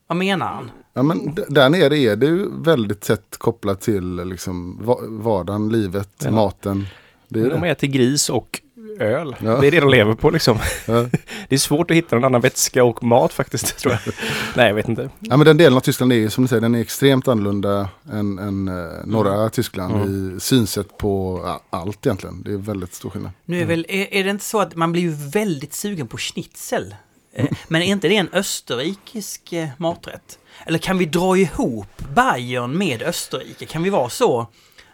[0.07, 0.71] vad menar han?
[0.93, 6.09] Ja, men där nere är det ju väldigt tätt kopplat till liksom, va- vardagen, livet,
[6.23, 6.31] Ja.
[6.31, 6.87] maten.
[7.27, 7.67] Det är de det.
[7.69, 8.61] äter gris och
[8.99, 9.35] öl.
[9.39, 9.57] Ja.
[9.61, 10.59] Det är det de lever på liksom.
[10.87, 10.93] Ja.
[11.49, 14.13] Det är svårt att hitta någon annan vätska och mat faktiskt, tror jag.
[14.55, 15.09] Nej, jag vet inte.
[15.19, 18.39] Ja men den delen av Tyskland är som du säger, den är extremt annorlunda än,
[18.39, 22.43] än eh, norra Tyskland i synsätt på ja, allt egentligen.
[22.43, 23.31] Det är väldigt stor skillnad.
[23.45, 26.17] Nu är, väl, är, är det inte så att man blir ju väldigt sugen på
[26.17, 26.95] schnitzel?
[27.33, 30.39] Eh, Men är inte det en österrikisk eh, maträtt?
[30.65, 33.65] Eller kan vi dra ihop Bayern med Österrike?
[33.65, 34.47] Kan vi vara så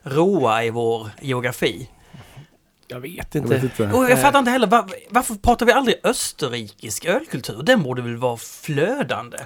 [0.03, 1.89] råa i vår geografi?
[2.91, 3.53] Jag vet Jag inte.
[3.55, 3.83] vet inte.
[3.97, 7.63] Och jag fattar inte heller, var, varför pratar vi aldrig österrikisk ölkultur?
[7.63, 9.37] Den borde väl vara flödande?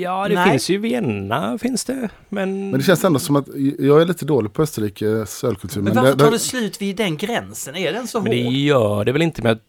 [0.00, 0.50] Ja, det Nej.
[0.50, 2.08] finns ju Vienna, finns det.
[2.28, 2.70] Men...
[2.70, 3.46] Men det känns ändå som att
[3.78, 5.80] jag är lite dålig på Österrikes ölkultur.
[5.80, 7.76] Men Men, varför det, tar det, det slut vid den gränsen?
[7.76, 8.52] Är den så Men det hård?
[8.52, 9.62] gör det väl inte med att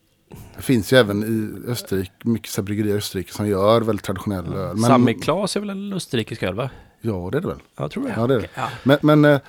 [0.64, 4.76] finns ju även i Österrike, mycket bryggerier i Österrike som gör väldigt traditionell öl.
[4.76, 6.70] Men, Sami Klas är väl en österrikisk öl, va?
[7.02, 7.58] Ja det är det väl.
[7.78, 8.14] Jag tror det.
[8.18, 8.50] Ja, det är det.
[8.56, 8.70] Ja.
[8.84, 9.40] Men, men, eh,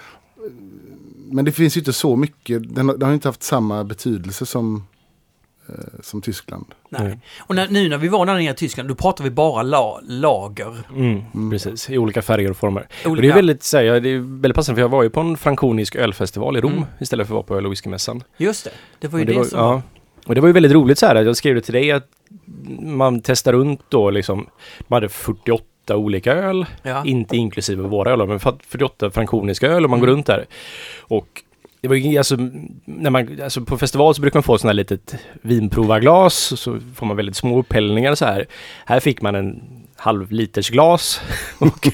[1.33, 4.47] men det finns ju inte så mycket, den, har- den har inte haft samma betydelse
[4.47, 4.87] som,
[5.69, 6.67] eh, som Tyskland.
[6.89, 7.07] Nej.
[7.07, 7.19] Mm.
[7.39, 10.01] Och när, nu när vi var där nere i Tyskland, då pratar vi bara la,
[10.03, 10.87] lager.
[10.97, 12.87] Mm, Precis, i olika färger och former.
[13.05, 15.11] Och Olika- det är väldigt, så här, det är väldigt passande för jag var ju
[15.11, 16.85] på en frankonisk ölfestival i Rom Mm.
[17.01, 18.23] istället för att vara på öl och whiskymässan.
[18.37, 19.59] Just det, det var ju Och det, det var, som...
[19.59, 19.83] ja.
[20.27, 22.09] och det var ju väldigt roligt så här, jag skrev det till dig att
[22.81, 24.47] man testar runt då liksom,
[24.89, 27.05] man hade 48 olika öl, Ja.
[27.05, 30.17] inte inklusive våra öl, men 48 frankoniska öl och man går Mm.
[30.17, 30.47] runt där.
[31.01, 31.43] Och
[31.81, 32.37] det var alltså,
[32.85, 37.07] när man, alltså på festival så brukar man få sådana här litet vinprovarglas, så får
[37.07, 38.47] man väldigt små upphällningar så här.
[38.87, 39.63] Här fick man en
[39.97, 41.21] halv liters glas.
[41.59, 41.89] Och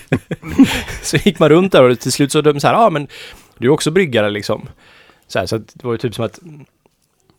[1.03, 3.09] så gick man runt där och till slut så de så här, ja ah, men
[3.59, 4.69] du är också bryggare liksom.
[5.27, 6.39] Så, här, så det var ju typ som att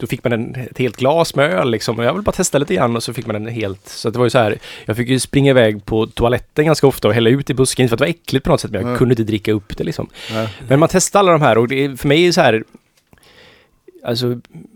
[0.03, 1.99] då fick man en, ett helt glas med öl liksom.
[1.99, 3.87] Jag vill bara testa lite grann och så fick man en helt...
[3.87, 7.07] Så det var ju så här, jag fick ju springa iväg på toaletten ganska ofta
[7.07, 8.71] och hälla ut i busken för att det var äckligt på något sätt.
[8.71, 8.97] Men jag Mm.
[8.97, 10.09] kunde inte dricka upp det liksom.
[10.31, 10.47] Nej.
[10.67, 12.63] Men man testar alla de här och det är, för mig är det så här...
[14.05, 14.27] Alltså,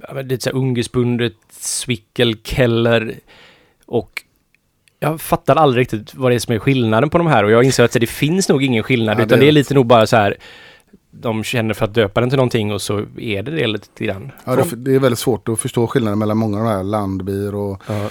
[0.10, 3.16] är så här ungerspundet, Swickel, Keller
[3.86, 4.24] och
[5.00, 7.64] jag fattar aldrig riktigt vad det är som är skillnaden på de här och jag
[7.64, 10.16] inser att det finns nog ingen skillnad Ja, utan det är lite nog bara så
[10.16, 10.36] här
[11.22, 14.32] de känner för att döpa den till någonting och så är det det lite grann.
[14.46, 17.56] Ja, det, det är väldigt svårt att förstå skillnaden mellan många av de här landbier
[17.56, 18.10] och, Ja.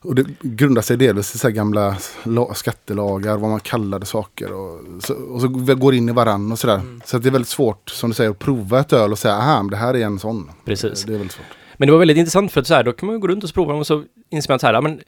[0.00, 4.52] och det grundar sig delvis i så här gamla la, skattelagar, vad man kallade saker
[4.52, 6.74] och så, och så går in i varann och sådär.
[6.74, 7.00] Mm.
[7.04, 9.62] Så det är väldigt svårt, som du säger, att prova ett öl och säga aha,
[9.70, 10.50] det här är en sån.
[10.64, 11.04] Precis.
[11.04, 11.46] Det är väldigt svårt.
[11.76, 13.54] Men det var väldigt intressant för att så här, då kan man gå runt och
[13.54, 15.00] prova dem och så inser man så här, ja, men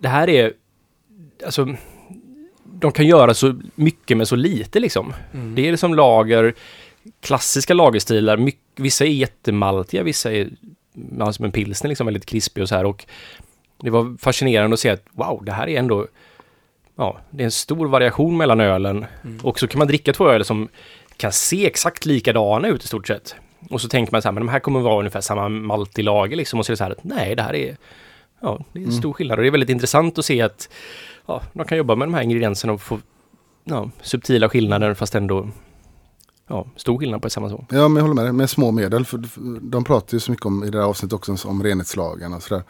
[0.00, 0.52] det här är,
[1.44, 1.68] alltså,
[2.80, 5.12] de kan göra så mycket med så lite liksom.
[5.34, 5.54] Mm.
[5.54, 6.54] Det är liksom lager,
[7.20, 10.48] klassiska lagerstilar, mycket, vissa är jättemaltiga, vissa är
[11.18, 13.06] ja, som en pilsner liksom väldigt krispig och så här och
[13.82, 16.06] det var fascinerande att se att wow, det här är ändå
[16.96, 19.38] Ja, det är en stor variation mellan ölen Mm.
[19.42, 20.68] och så kan man dricka två öl som
[21.16, 23.34] kan se exakt likadana ut i stort sett.
[23.70, 26.02] Och så tänker man så här, men de här kommer vara ungefär samma malt i
[26.02, 26.58] lager liksom.
[26.58, 27.76] Och så är det så här att nej, det här är,
[28.40, 28.98] ja, det är en Mm.
[28.98, 29.38] stor skillnad.
[29.38, 30.68] Och det är väldigt intressant att se att
[31.28, 32.98] ja, de kan jobba med de här ingredienserna och få
[33.64, 35.48] ja, subtila skillnader fast ändå
[36.46, 37.64] ja, stor skillnad på samma sak.
[37.68, 38.32] Ja, men jag håller med dig.
[38.32, 39.04] Med små medel.
[39.04, 39.24] För
[39.60, 42.62] de pratar ju så mycket om i det här avsnittet också om renhetslagarna och sådär.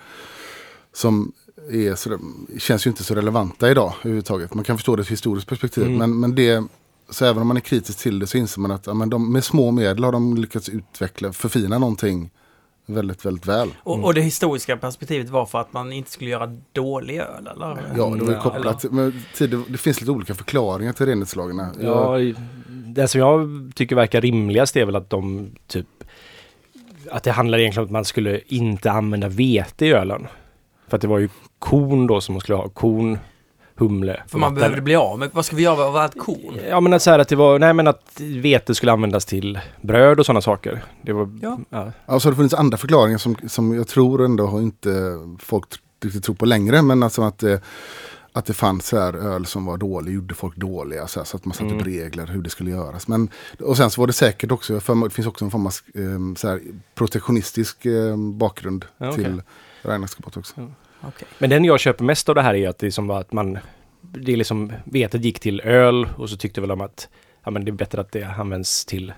[0.92, 1.32] Som
[1.70, 2.18] är sådär,
[2.58, 4.54] känns ju inte så relevanta idag överhuvudtaget.
[4.54, 5.84] Man kan förstå det i ett historiskt perspektiv.
[5.84, 5.98] Mm.
[5.98, 6.64] Men, men det,
[7.10, 9.32] så även om man är kritisk till det så inser man att ja, men de,
[9.32, 12.30] med små medel har de lyckats utveckla, förfina någonting
[12.88, 13.70] väldigt, väldigt väl.
[13.82, 17.66] Och, och det historiska perspektivet var för att man inte skulle göra dålig öl, eller?
[17.96, 18.84] Ja, det var ju kopplat.
[18.90, 21.72] Men tid, det finns lite olika förklaringar till renhetslagarna.
[21.80, 22.16] Ja,
[22.68, 25.86] det som jag tycker verkar rimligast är väl att de typ
[27.10, 30.26] att det handlar egentligen om att man skulle inte använda vete i ölen.
[30.88, 32.68] För att det var ju kon då som man skulle ha.
[32.68, 33.18] Kon,
[33.78, 34.22] humle.
[34.28, 36.58] För man behövde bli av med, vad ska vi göra av allt korn?
[36.68, 39.58] Ja men att så här att det var, nej men att vete skulle användas till
[39.82, 40.84] bröd och sådana saker.
[41.02, 41.58] Det var, Ja.
[41.70, 41.92] ja.
[42.06, 44.90] Ja, så har det funnits andra förklaringar som, som jag tror ändå har inte
[45.38, 45.66] folk
[46.02, 46.82] riktigt tror på längre.
[46.82, 47.60] Men alltså att det,
[48.32, 51.06] att det fanns så här öl som var dålig, gjorde folk dåliga.
[51.06, 51.84] Så, här, så att man satte upp Mm.
[51.84, 53.08] regler hur det skulle göras.
[53.08, 53.28] Men,
[53.60, 56.34] och sen så var det säkert också, för det finns också en form av eh,
[56.36, 56.60] så här,
[56.94, 59.24] protektionistisk eh, bakgrund Ja, okej.
[59.24, 59.42] till
[59.82, 60.54] reinhetsskapet också.
[61.02, 61.28] Okay.
[61.38, 63.58] Men den jag köper mest av det här är att det är som att man,
[64.00, 67.08] det är liksom, vetet gick till öl och så tyckte väl de att
[67.44, 69.12] ja, men det är bättre att det används till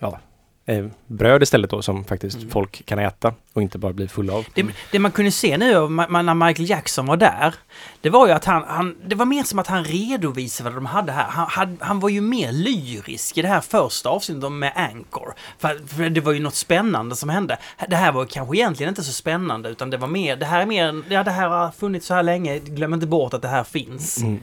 [0.00, 0.20] ja,
[0.66, 2.50] eh, bröd istället då som faktiskt Mm.
[2.50, 4.46] folk kan äta och inte bara bli fulla av.
[4.54, 7.54] Det, det man kunde se nu när Michael Jackson var där,
[8.00, 10.86] det var ju att han, han det var mer som att han redovisade vad de
[10.86, 11.24] hade här.
[11.28, 15.34] Han, han, han var ju mer lyrisk i det här första avsnittet med Anchor.
[15.58, 17.58] För, för det var ju något spännande som hände.
[17.88, 20.66] Det här var kanske egentligen inte så spännande utan det var mer, det här är
[20.66, 23.64] mer, ja det här har funnits så här länge, glöm inte bort att det här
[23.64, 24.18] finns.
[24.18, 24.40] Mm.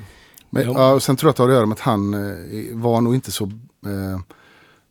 [0.49, 2.77] Men, ja, och sen tror jag att det har att göra med att han eh,
[2.77, 3.43] var nog inte så...
[3.85, 4.19] Eh,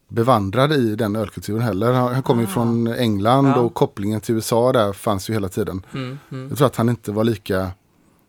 [0.08, 1.92] bevandrad i den ölkulturen heller.
[1.92, 2.48] Han, han kom ju Ah.
[2.48, 3.60] från England Ja.
[3.60, 5.82] och kopplingen till USA där fanns ju hela tiden.
[5.94, 6.48] Mm, mm.
[6.48, 7.70] Jag tror att han inte var lika,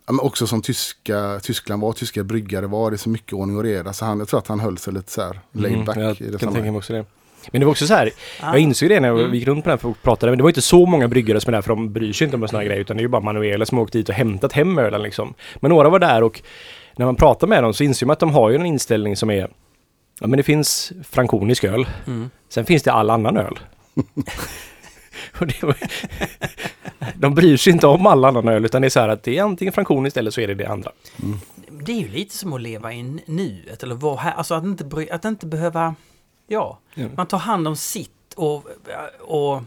[0.08, 3.64] men också som tyska, Tyskland var, tyska bryggare var, det är så mycket ordning och
[3.64, 3.94] reda.
[3.94, 6.22] Så han, jag tror att han höll sig lite så här laid back Mm, jag
[6.22, 6.72] i det kan tänka sammanhanget.
[6.74, 7.06] mig också det.
[7.52, 8.12] Men det var också så här,
[8.42, 8.52] Ah.
[8.52, 9.34] jag insåg det när jag Mm.
[9.34, 11.54] gick runt på den här och pratade, men det var inte så många bryggare som
[11.54, 13.04] är där för de bryr sig inte om en sån här grej utan det är
[13.04, 15.34] ju bara manueler som har åkt dit och hämtat hem ölen liksom.
[15.60, 16.42] Men några var där och
[16.96, 19.30] när man pratar med dem så inser man att de har ju en inställning som
[19.30, 19.50] är
[20.20, 22.30] Ja men det finns frankonisk öl, Mm.
[22.49, 23.59] sen finns det all annan öl.
[25.61, 25.78] var,
[27.15, 29.38] de bryr sig inte om all annan öl utan det är så här att det
[29.38, 30.91] är antingen frankoniskt eller så är det det andra.
[31.86, 34.86] Det är ju lite som att leva i nuet eller vara här, alltså att inte,
[34.86, 35.95] bry, att inte behöva,
[36.47, 37.05] ja, Ja.
[37.17, 38.65] man tar hand om sitt och,
[39.20, 39.61] och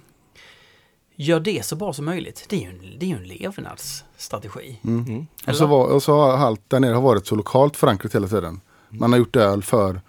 [1.16, 2.46] gör det så bra som möjligt.
[2.48, 4.78] Det är ju en, det är en levnadsstrategi.
[4.84, 5.26] Mm.
[5.46, 8.28] Och så, var, och så har allt där nere har varit så lokalt förankrat hela
[8.28, 8.60] tiden.
[8.88, 10.00] Man har gjort öl för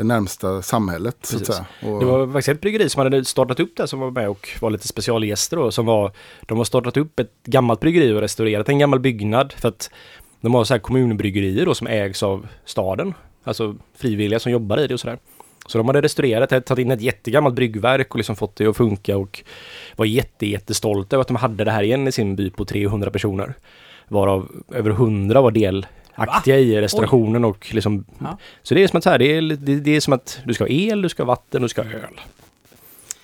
[0.00, 1.16] det närmsta samhället.
[1.22, 1.66] Så att säga.
[1.82, 4.48] Och, Det var faktiskt ett bryggeri som hade startat upp det som var med och
[4.60, 8.68] var lite specialgäster då, som var, de har startat upp ett gammalt bryggeri och restaurerat
[8.68, 9.90] en gammal byggnad för att
[10.40, 13.14] de har så här kommunbryggerier då som ägs av staden.
[13.44, 15.18] Alltså frivilliga som jobbar i det och sådär.
[15.66, 18.76] Så de hade restaurerat det, tagit in ett jättegammalt bryggverk och liksom fått det att
[18.76, 19.44] funka och
[19.96, 23.10] var jätte, jättestolta över att de hade det här igen i sin by på 300
[23.10, 23.54] personer.
[24.08, 25.50] Varav över 100 var
[26.16, 28.38] delaktiga i restaurationen och liksom Ja.
[28.62, 30.54] Så det är som att så här, det är, det, det är som att du
[30.54, 32.20] ska ha el, du ska ha vatten, du ska ha öl.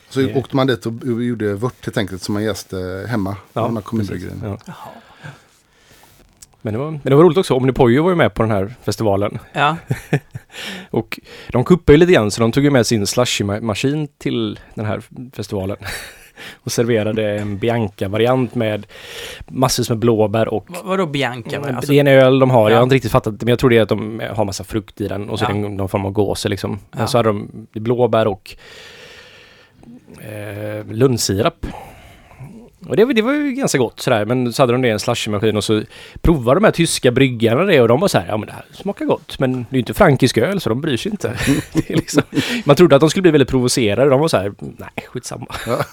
[0.08, 3.36] så det- åkte man dit och gjorde vört helt enkelt som man jäste hemma.
[3.52, 4.40] Ja, de här.
[4.44, 4.58] Ja.
[6.62, 8.74] Men, det var, men det var roligt också, Omnipojo var ju med på den här
[8.82, 9.38] festivalen.
[9.52, 9.76] Ja,
[10.90, 14.86] Och de kuppade ju lite grann så de tog ju med sin slushy-maskin till den
[14.86, 15.76] här festivalen.
[16.54, 18.86] Och serverade en Bianca-variant med
[19.48, 21.56] massor med blåbär och vad, vadå Bianca?
[21.56, 22.76] Mm, Alltså, det är en öl de har, jag Ja.
[22.76, 25.08] har inte riktigt fattat men jag tror det är att de har massa frukt i
[25.08, 25.48] den och så Ja.
[25.50, 26.78] är det någon form av gåse liksom.
[26.90, 26.98] Ja.
[26.98, 28.56] Men så hade de blåbär och
[30.20, 31.66] eh, lundsirap.
[32.88, 34.90] Och det, var- det var ju ganska gott sådär men så hade de det i
[34.90, 35.82] en slushymaskin och så
[36.20, 38.64] provade de här tyska bryggarna det och de var så här, ja men det här
[38.72, 41.32] smakar gott men det är ju inte frankisk öl så de bryr sig inte.
[41.72, 42.22] det är liksom,
[42.64, 45.46] man trodde att de skulle bli väldigt provocerade, de var så här, nej skitsamma.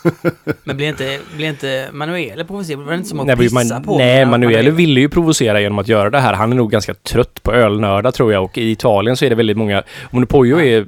[0.64, 2.80] Men blir inte, blir inte Manuel provocerad?
[2.84, 3.98] Var det inte som att Nej, pissa man, på?
[3.98, 6.34] nej med Manuel ville ju provocera genom att göra det här.
[6.34, 9.36] Han är nog ganska trött på ölnördar tror jag och i Italien så är det
[9.36, 10.86] väldigt många, Monopojo är,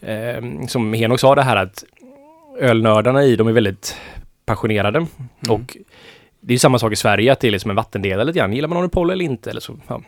[0.00, 1.84] eh, som Henok sa det här att
[2.60, 3.96] ölnördarna i dem är väldigt
[4.46, 5.08] passionerade Mm.
[5.48, 5.76] och
[6.40, 8.52] det är ju samma sak i Sverige att det är liksom en vattendelare lite grann.
[8.52, 10.02] Gillar man Monopol eller inte eller så, ja.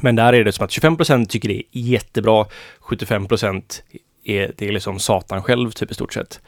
[0.00, 2.46] Men där är det som att 25% tycker det är jättebra,
[2.80, 3.82] 75%
[4.24, 6.40] är, det är liksom Satan själv typ i stort sett.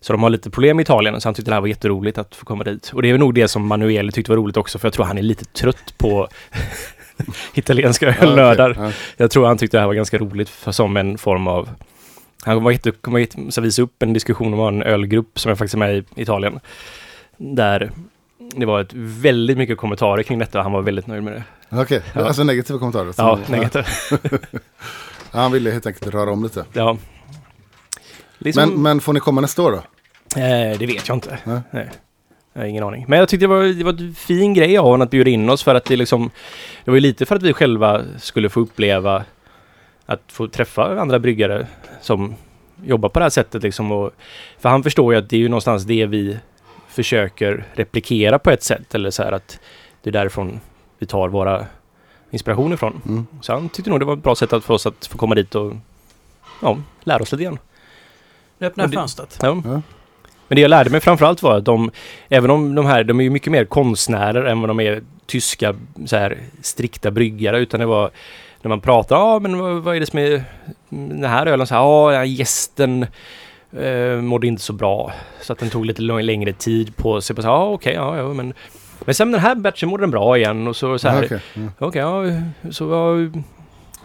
[0.00, 2.34] Så de har lite problem i Italien, så han tyckte det här var jätteroligt att
[2.34, 2.90] få komma dit.
[2.94, 5.18] Och det är nog det som Manuel tyckte var roligt också, för jag tror han
[5.18, 6.28] är lite trött på
[7.54, 8.28] italienska Ja, okej.
[8.28, 8.76] ölnördar.
[8.78, 8.92] Ja.
[9.16, 11.68] Jag tror han tyckte det här var ganska roligt för, som en form av...
[12.44, 15.74] Han jätte, kommer jätte, så visa upp en diskussion om en ölgrupp som jag faktiskt
[15.74, 16.60] är med i Italien.
[17.36, 17.90] Där
[18.56, 21.44] det var ett väldigt mycket kommentarer kring detta och han var väldigt nöjd med det.
[21.80, 22.20] Okej, Ja.
[22.26, 23.14] alltså negativa kommentarer.
[23.16, 23.86] Ja, negativt.
[25.32, 26.64] Ja, han ville helt enkelt röra om lite.
[26.72, 26.96] Ja.
[28.38, 29.76] Liksom, Men, men får ni komma nästa år då?
[30.40, 31.38] Eh, det vet jag inte.
[31.44, 31.60] Nej.
[31.70, 31.90] Nej.
[32.52, 33.04] Jag har ingen aning.
[33.08, 35.50] Men jag tyckte det var, det var en fin grej av honom att bjuda in
[35.50, 36.30] oss för att det liksom
[36.84, 39.24] Det var ju lite för att vi själva skulle få uppleva
[40.06, 41.66] Att få träffa andra bryggare
[42.00, 42.34] som
[42.84, 44.10] jobbar på det här sättet liksom och,
[44.58, 46.38] För han förstår ju att det är ju någonstans det vi
[46.88, 49.58] försöker replikera på ett sätt eller så här att
[50.02, 50.60] Det är därifrån
[50.98, 51.66] vi tar våra
[52.30, 53.02] inspirationer ifrån.
[53.06, 53.26] Mm.
[53.40, 55.34] Så han tyckte nog det var ett bra sätt att för oss att få komma
[55.34, 55.72] dit och
[56.62, 57.58] ja, lära oss lite grann.
[58.58, 59.38] Nu öppnar Men det- fönstret.
[59.42, 59.62] Ja.
[59.64, 59.82] Ja.
[60.48, 61.90] Men det jag lärde mig framförallt var att de,
[62.28, 65.74] även om de här, de är ju mycket mer konstnärer än vad de är tyska
[66.06, 68.10] så här strikta bryggare utan det var
[68.64, 70.44] när man pratar, ja men vad, vad är det som är
[70.88, 71.66] den här ölen?
[71.66, 73.06] Så här, här gästen
[73.72, 77.36] eh, mådde inte så bra så att den tog lite längre tid på sig.
[77.42, 78.54] Ja okej, ja, ja men
[79.04, 81.40] men sen den här batchen mådde den bra igen och så, så här, okej.
[81.54, 81.70] Mm.
[81.78, 82.24] Okej, ja,
[82.70, 83.40] så ja,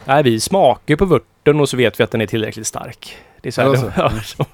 [0.05, 3.17] nej, vi smakar på vörten och så vet vi att den är tillräckligt stark.
[3.41, 3.91] Det är så här, Alltså.
[3.97, 4.45] ja, så.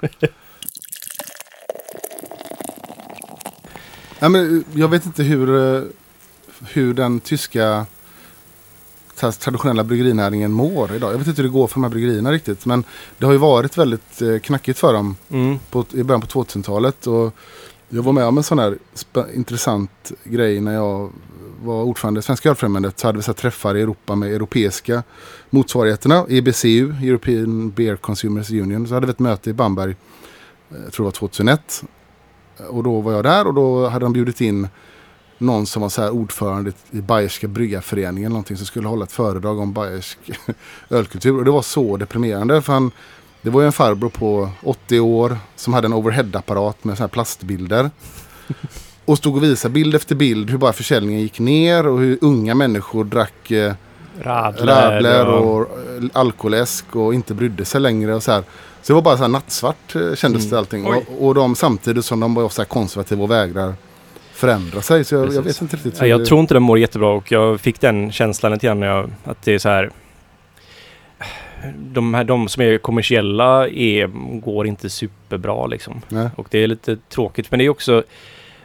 [4.20, 5.84] Ja, men jag vet inte hur, eh,
[6.74, 7.86] hur den tyska
[9.16, 11.14] traditionella bryggerinäringen mår idag.
[11.14, 12.66] Jag vet inte hur det går för de här bryggerierna riktigt.
[12.66, 12.84] Men
[13.18, 17.08] det har ju varit väldigt eh, knackigt för dem Mm, på, i början på 2000-talet.
[17.08, 17.34] Och
[17.90, 18.78] jag var med om en sån här
[19.34, 21.12] intressant grej när jag
[21.64, 23.00] var ordförande i Svenska Ölfrämjandet.
[23.00, 25.04] Så hade vi så träffar i Europa med europeiska
[25.50, 26.26] motsvarigheterna.
[26.30, 28.88] EBCU, European Beer Consumers Union.
[28.88, 29.96] Så hade vi ett möte i Bamberg,
[30.72, 31.84] eh, jag tror det var 2001.
[32.70, 34.68] Och då var jag där och då hade de bjudit in
[35.38, 38.32] någon som var så här ordförande i Bayerska bryggarföreningen.
[38.32, 40.18] Någonting som skulle hålla ett föredrag om bayersk
[40.90, 41.38] ölkultur.
[41.38, 42.62] Och det var så deprimerande.
[42.62, 42.92] För han
[43.42, 47.08] Det var ju en farbror på 80 år som hade en overhead-apparat med så här
[47.08, 47.90] plastbilder.
[49.06, 52.56] Och stod och visade bild efter bild hur bara försäljningen gick ner och hur unga
[52.56, 53.74] människor drack eh,
[54.22, 55.56] Radler, och...
[55.56, 58.44] och eh, alkoläsk och inte brydde sig längre och så här.
[58.82, 60.86] Så det var bara så här nattsvart eh, kändes det allting.
[60.86, 63.74] Och, och de samtidigt som de var så här konservativa och vägrar
[64.46, 65.04] förändra sig.
[65.06, 65.98] Så jag, jag vet inte riktigt.
[66.00, 68.80] Ja, jag det- tror inte den mår jättebra och jag fick den känslan lite grann
[68.80, 69.90] när jag, att det är så här.
[71.78, 74.08] De, här, de som är kommersiella är,
[74.40, 76.02] går inte superbra liksom.
[76.10, 76.30] Nej.
[76.36, 78.04] Och det är lite tråkigt men det är också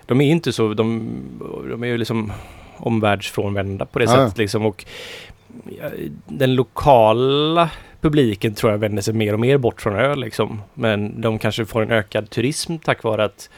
[0.07, 1.11] De är inte så, de,
[1.71, 2.33] de är ju liksom
[2.77, 4.85] omvärldsfrånvända på det Ja, sättet liksom och
[6.27, 7.71] Den lokala
[8.01, 10.63] publiken tror jag vänder sig mer och mer bort från öl liksom.
[10.75, 13.51] Men de kanske får en ökad turism tack vare att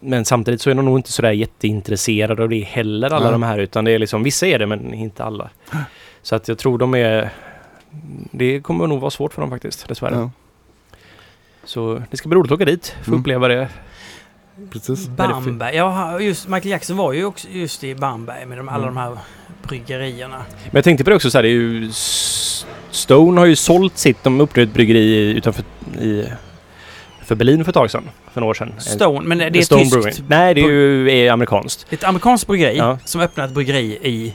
[0.00, 3.32] men samtidigt så är de nog inte sådär jätteintresserade av det heller alla Nej.
[3.32, 5.50] de här utan det är liksom vissa är det men inte alla.
[6.22, 7.30] Så att jag tror de är
[8.30, 10.14] Det kommer nog vara svårt för dem faktiskt dessvärre.
[10.14, 10.30] Ja,
[11.64, 13.20] Så det ska bli roligt att åka dit, få Mm.
[13.20, 13.68] uppleva det.
[14.70, 15.08] precis.
[15.08, 15.76] Bamberg.
[15.76, 18.94] Ja, just Michael Jackson var ju också just i Bamberg med de, alla Mm.
[18.94, 19.18] de här
[19.62, 20.36] bryggerierna.
[20.64, 21.90] Men jag tänkte på det också så här, det är ju
[22.90, 25.64] Stone har ju sålt sitt, de öppnade ett bryggeri utanför
[26.00, 26.24] i,
[27.30, 28.02] för Berlin för ett tag sedan,
[28.32, 28.72] för några år sedan.
[28.78, 29.92] Stone, men det är Stone tyskt.
[29.94, 30.14] Brewing.
[30.28, 31.86] Nej, det är ju är amerikanskt.
[31.90, 32.98] Det är ett amerikanskt bryggeri Ja.
[33.04, 34.34] som öppnar ett bryggeri i...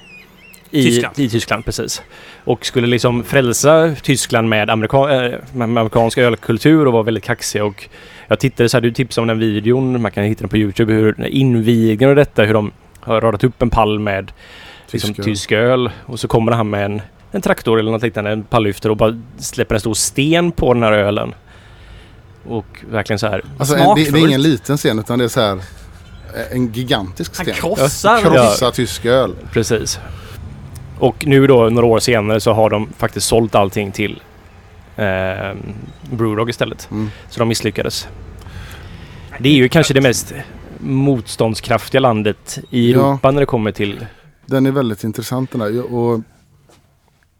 [0.72, 1.20] I Tyskland.
[1.20, 2.02] I Tyskland, precis.
[2.44, 7.66] Och skulle liksom frälsa Tyskland med, amerika, äh, med amerikansk ölkultur och var väldigt kaxiga
[7.66, 7.90] och
[8.28, 10.94] jag tittade så här, du tipsade om den videon, man kan hitta den på Youtube,
[10.94, 14.32] hur invigningen och detta, hur de har radat upp en pall med
[14.92, 15.26] liksom, Tysk öl.
[15.26, 18.90] tysk öl och så kommer han med en, en traktor eller något liknande, en pallyfter
[18.90, 21.34] och bara släpper en stor sten på den här ölen.
[22.48, 23.44] Och verkligen så här.
[23.58, 25.52] Alltså, det, det är ingen liten scen utan det är så här
[26.36, 27.56] eh, en gigantisk Han sten.
[27.56, 28.22] krossar...
[28.22, 29.36] Krossa tysk öl.
[29.52, 30.00] Precis.
[31.00, 34.22] Och nu då några år senare så har de faktiskt sålt allting till
[34.96, 35.06] eh,
[36.12, 36.88] Brewdog istället.
[36.92, 37.12] Mm.
[37.30, 38.08] Så de misslyckades.
[39.40, 40.34] Det är ju kanske det mest
[40.80, 43.00] motståndskraftiga landet i Ja.
[43.00, 44.06] Europa när det kommer till...
[44.46, 45.94] Den är väldigt intressant den där.
[45.94, 46.22] Och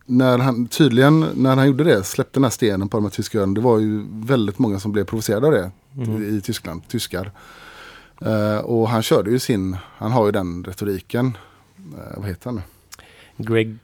[0.06, 3.38] när han, tydligen när han gjorde det, släppte den här stenen på de här tyska
[3.38, 3.54] ölen.
[3.54, 6.38] Det var ju väldigt många som blev provocerade av det Mm.
[6.38, 7.32] i Tyskland, tyskar.
[8.22, 11.38] Eh, och han körde ju sin, han har ju den retoriken.
[11.78, 12.62] Eh, vad heter han nu?
[13.46, 13.78] Greg...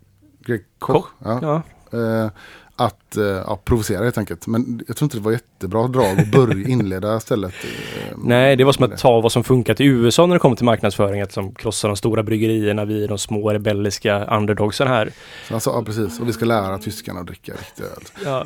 [0.45, 0.93] Greg Koch.
[0.95, 1.39] Koch, Ja.
[1.41, 1.61] Ja.
[1.93, 2.29] Eh,
[2.75, 4.47] att eh, ja, provocera helt enkelt.
[4.47, 7.53] Men jag tror inte det var jättebra drag att börja inleda stället.
[7.63, 10.55] eh, Nej, det var som att ta vad som funkat i USA när det kommer
[10.55, 11.21] till marknadsföring.
[11.21, 15.11] Att som krossa de stora bryggerierna vid de små rebelliska underdogsen här.
[15.47, 18.03] Så han sa, ja precis, och vi ska lära tyskarna att dricka riktig öl.
[18.25, 18.45] Ja.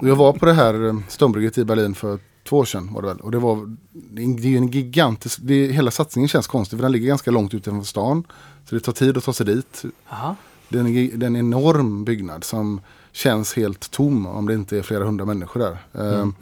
[0.00, 2.18] Jag var på det här Stonebryggeriet i Berlin för
[2.48, 3.20] två år sedan var det väl.
[3.20, 6.78] Och det var, det är är ju en gigantisk, det är, hela satsningen känns konstig
[6.78, 8.24] för den ligger ganska långt utanför stan.
[8.68, 9.82] Så det tar tid att ta sig dit.
[10.10, 10.36] Jaha.
[10.74, 12.80] Det är en, gi- det är en enorm byggnad som
[13.12, 15.76] känns helt tom om det inte är flera hundra människor där.
[16.22, 16.34] Ehm,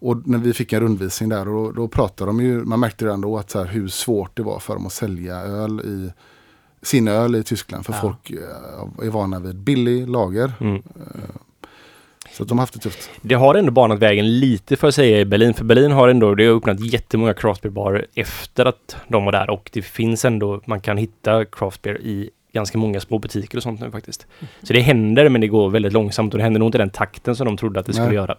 [0.00, 3.20] och när vi fick en rundvisning där och då, pratade de ju, man märkte redan
[3.20, 6.10] då att så här, hur svårt det var för dem att sälja öl i
[6.82, 7.86] sin öl i Tyskland.
[7.86, 7.98] För Ja.
[8.00, 10.52] folk eh, är vana vid billig lager.
[10.60, 10.82] Mm.
[12.32, 13.10] Så att de har haft det tufft.
[13.22, 15.54] Det har ändå banat vägen lite för att säga i Berlin.
[15.54, 19.50] För Berlin har ändå, det har öppnat jättemånga craft beer efter att de var där.
[19.50, 23.62] Och det finns ändå, man kan hitta craft beer i ganska många små butiker och
[23.62, 24.26] sånt nu faktiskt.
[24.62, 27.36] Så det händer men det går väldigt långsamt och det händer nog inte den takten
[27.36, 28.14] som de trodde att det skulle Nej.
[28.16, 28.36] göra.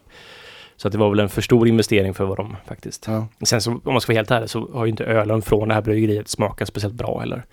[0.77, 3.05] Så att det var väl en för stor investering för vad de faktiskt.
[3.07, 3.27] Ja.
[3.43, 5.73] Sen så, om man ska vara helt ärlig så har ju inte ölen från det
[5.73, 7.45] här bryggeriet smakat speciellt bra heller.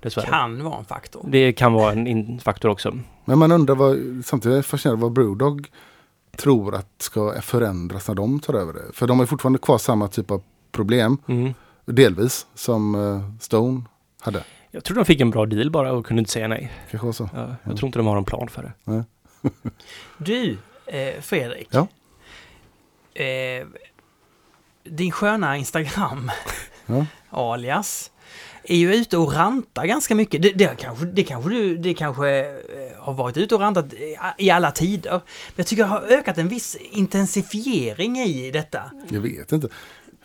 [0.00, 0.26] Dessvärre.
[0.26, 1.24] Kan vara en faktor.
[1.28, 2.98] Det kan vara en in- faktor också.
[3.24, 5.68] Men man undrar vad, samtidigt är jag fascinerad vad Brewdog
[6.36, 8.80] tror att ska förändras när de tar över det.
[8.92, 10.42] För de har fortfarande kvar samma typ av
[10.72, 11.54] problem, Mm.
[11.84, 13.82] delvis, som eh, Stone
[14.20, 14.42] hade.
[14.76, 16.72] Jag tror de fick en bra deal bara och kunde inte säga nej.
[16.90, 17.28] Kanske så.
[17.34, 19.04] Ja, jag tror inte de har någon plan för det.
[20.18, 21.68] Du, eh, Fredrik.
[21.70, 21.86] Ja.
[23.22, 23.66] Eh,
[24.84, 26.30] din sköna Instagram,
[26.86, 27.06] Ja.
[27.30, 28.10] alias,
[28.64, 30.42] är ju ute och rantar ganska mycket.
[30.42, 32.54] Det, det, kanske, det, kanske, du, det kanske eh,
[32.98, 35.10] har varit ute och rantat i- i alla tider.
[35.10, 35.20] Men
[35.56, 38.82] jag tycker det har ökat en viss intensifiering i detta.
[39.08, 39.68] Jag vet inte.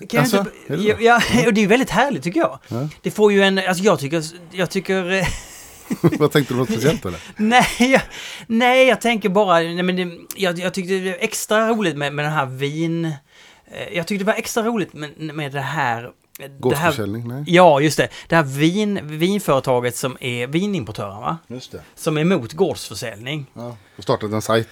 [0.10, 1.16] Kan Alltså, inte, är det ja, ja,
[1.48, 2.60] och det är ju väldigt härligt tycker jag.
[2.68, 2.88] Ja.
[3.02, 5.28] Det får ju en, alltså jag tycker, jag tycker eh,
[6.20, 7.20] vad tänkte du på speciellt eller?
[7.36, 8.02] Nej, jag,
[8.48, 9.60] nej, jag tänker bara...
[9.60, 13.06] Nej, men det, jag, jag tyckte det var extra roligt med, med den här vin...
[13.06, 13.14] eh,
[13.94, 16.10] Jag tyckte det var extra roligt med, med det här...
[16.38, 17.28] Det här Gårdsförsäljning?
[17.28, 17.44] Nej.
[17.48, 18.08] ja, just det.
[18.28, 21.38] Det här vin, vinföretaget som är vinimportören, va?
[21.48, 21.82] Just det.
[21.96, 23.46] Som är emot gårdsförsäljning.
[23.54, 23.78] Ja.
[23.98, 24.68] Och startat en sajt.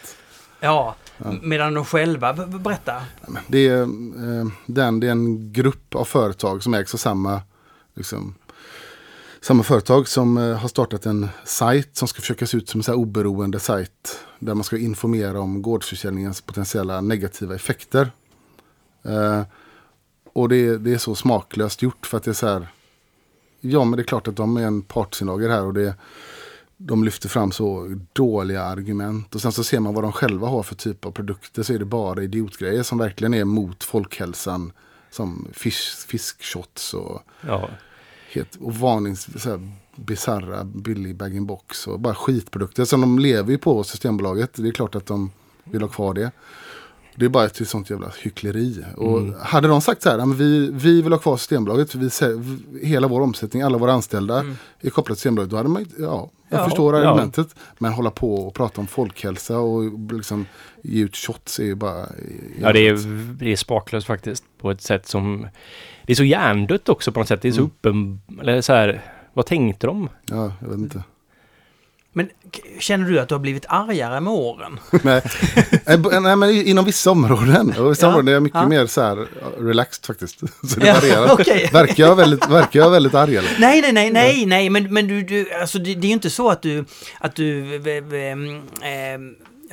[0.60, 0.96] Ja,
[1.42, 2.34] medan de själva...
[2.34, 3.02] Berätta.
[3.48, 7.42] Det är, eh, den, det är en grupp av företag som ägs av samma
[7.96, 8.36] liksom,
[9.42, 12.84] samma företag som eh, har startat en sajt som ska försöka se ut som en
[12.84, 14.20] så här oberoende sajt.
[14.40, 18.12] Där man ska informera om gårdsförsäljningens potentiella negativa effekter.
[19.04, 19.42] Eh,
[20.34, 22.68] och det, det är så smaklöst gjort för att det är så här.
[23.62, 25.96] Ja men det är klart att de är en partsinlager här och det,
[26.82, 29.36] de lyfter fram så dåliga argument.
[29.36, 31.80] Och sen så ser man vad de själva har för typ av produkter så är
[31.80, 34.72] det bara idiotgrejer som verkligen är mot folkhälsan.
[35.12, 37.70] Som fisk, fiskshots och, Ja.
[38.34, 42.86] helt, och varnings, så här, bisarra billig bag-in-box och bara skitprodukter.
[42.86, 44.50] Som de lever ju på Systembolaget.
[44.54, 45.32] Det är klart att de
[45.64, 46.32] vill ha kvar det.
[47.16, 48.86] Det är bara ett sånt jävla hyckleri.
[48.98, 52.10] Och hade de sagt så här, "Ja, men vi, vi vill ha kvar Systembolaget, vi,
[52.84, 54.46] hela vår omsättning, alla våra anställda
[54.80, 55.52] är kopplade till Systembolaget.
[55.52, 56.64] Då hade man ja, jag Ja.
[56.66, 57.10] förstår Ja.
[57.10, 57.56] argumentet.
[57.78, 59.84] Men hålla på och prata om folkhälsa och
[60.14, 60.46] liksom
[60.84, 62.06] ge ut shots är ju bara...
[62.62, 62.94] Ja, det är,
[63.40, 64.44] det är smaklöst faktiskt.
[64.62, 65.48] På ett sätt som...
[66.06, 67.42] Det är så hjärndött också på något sätt.
[67.42, 67.72] Det är så Mm.
[67.72, 68.22] uppen...
[68.42, 69.02] Eller så här...
[69.34, 70.10] Vad tänkte de?
[70.26, 71.04] Ja, jag vet inte.
[72.20, 72.30] Men
[72.80, 74.80] känner du att du har blivit argare med åren?
[75.04, 75.22] nej,
[76.22, 77.74] nej, men inom vissa områden.
[77.80, 78.68] Och vissa Ja, områden är jag mycket ja.
[78.68, 80.40] mer så här ja, relaxed faktiskt.
[80.70, 81.32] Så det Ja, varierar.
[81.34, 81.70] okej.
[81.74, 83.50] Verkar jag väldigt, verkar jag väldigt arg eller?
[83.60, 86.30] Nej, nej, nej, nej, nej, men, men du, du alltså det, det är ju inte
[86.30, 86.86] så att du,
[87.20, 87.82] att du eh,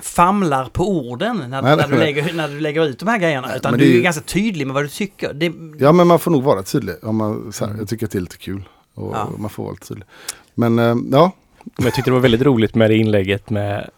[0.03, 3.57] famlar på orden när, Nej, när, du lägger, när du lägger ut de här grejerna.
[3.57, 5.33] Utan du är ju- ganska tydlig med vad du tycker.
[5.33, 6.95] Det, Ja, men man får nog vara tydlig.
[7.03, 8.63] Om man, så här, Jag tycker att det är lite kul.
[8.95, 9.31] Och Ja.
[9.39, 10.07] man får vara lite tydlig.
[10.55, 11.33] Men eh, ja,
[11.77, 13.91] Men jag tyckte det var väldigt roligt med det inlägget med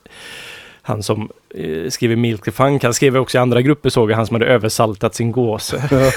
[0.83, 2.85] han som eh, skriver Milk the Funk.
[2.85, 5.83] Han skrev också i andra grupper såg jag han som hade översaltat sin gåse.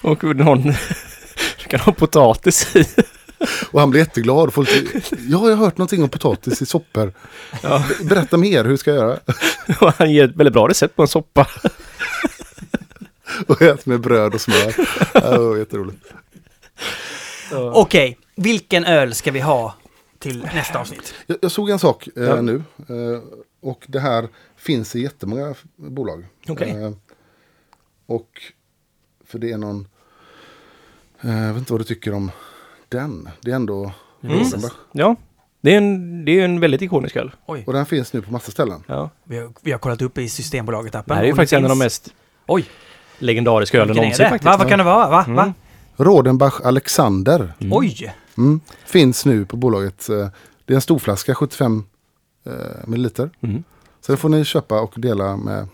[0.00, 0.72] och någon
[1.72, 2.84] kan ha potatis i.
[3.70, 4.52] och han blir jätteglad.
[4.52, 7.12] Folk, ja, jag har hört någonting om potatis i soppor.
[7.62, 7.84] Ja.
[8.02, 9.18] Berätta mer, hur ska jag göra?
[9.80, 11.46] Och han ger ett väldigt bra recept på en soppa.
[13.46, 14.74] Och ät med bröd och smör.
[15.14, 16.04] Ja, det var jätteroligt.
[17.52, 19.74] Okej, vilken öl ska vi ha
[20.18, 21.14] till nästa avsnitt?
[21.26, 22.40] Jag, jag såg en sak eh, Ja.
[22.42, 22.62] nu.
[22.76, 23.22] Eh,
[23.60, 26.26] och det här finns i jättemånga bolag.
[26.48, 26.70] Okej.
[26.70, 26.92] Eh,
[28.06, 28.28] och
[29.26, 29.88] för det är någon...
[31.20, 32.30] Eh, jag vet inte vad du tycker om
[32.88, 33.28] den.
[33.40, 33.92] Det är ändå...
[34.24, 34.38] Mm.
[34.92, 35.16] Ja,
[35.60, 37.30] det är en, det är en väldigt ikonisk öl.
[37.46, 38.84] Oj, Och den finns nu på massa ställen.
[38.86, 39.10] Ja.
[39.24, 41.02] vi har, vi har kollat upp i Systembolaget-appen.
[41.06, 42.14] Det här är ju faktiskt en av de finns- mest
[42.46, 42.64] Oj,
[43.18, 44.44] legendariska ölen någonsin faktiskt.
[44.44, 45.08] Va, vad kan det vara?
[45.10, 45.24] Va?
[45.28, 45.42] Va?
[45.42, 45.54] Mm.
[45.96, 47.52] Rodenbach Alexander.
[47.58, 47.72] Mm.
[47.72, 48.14] Oj!
[48.38, 48.60] Mm.
[48.86, 50.08] Finns nu på bolaget.
[50.08, 50.28] eh,
[50.64, 51.84] Det är en storflaska, 75
[52.46, 52.52] eh,
[52.86, 53.30] milliliter.
[53.40, 53.64] Mm.
[54.00, 55.68] Så den får ni köpa och dela med.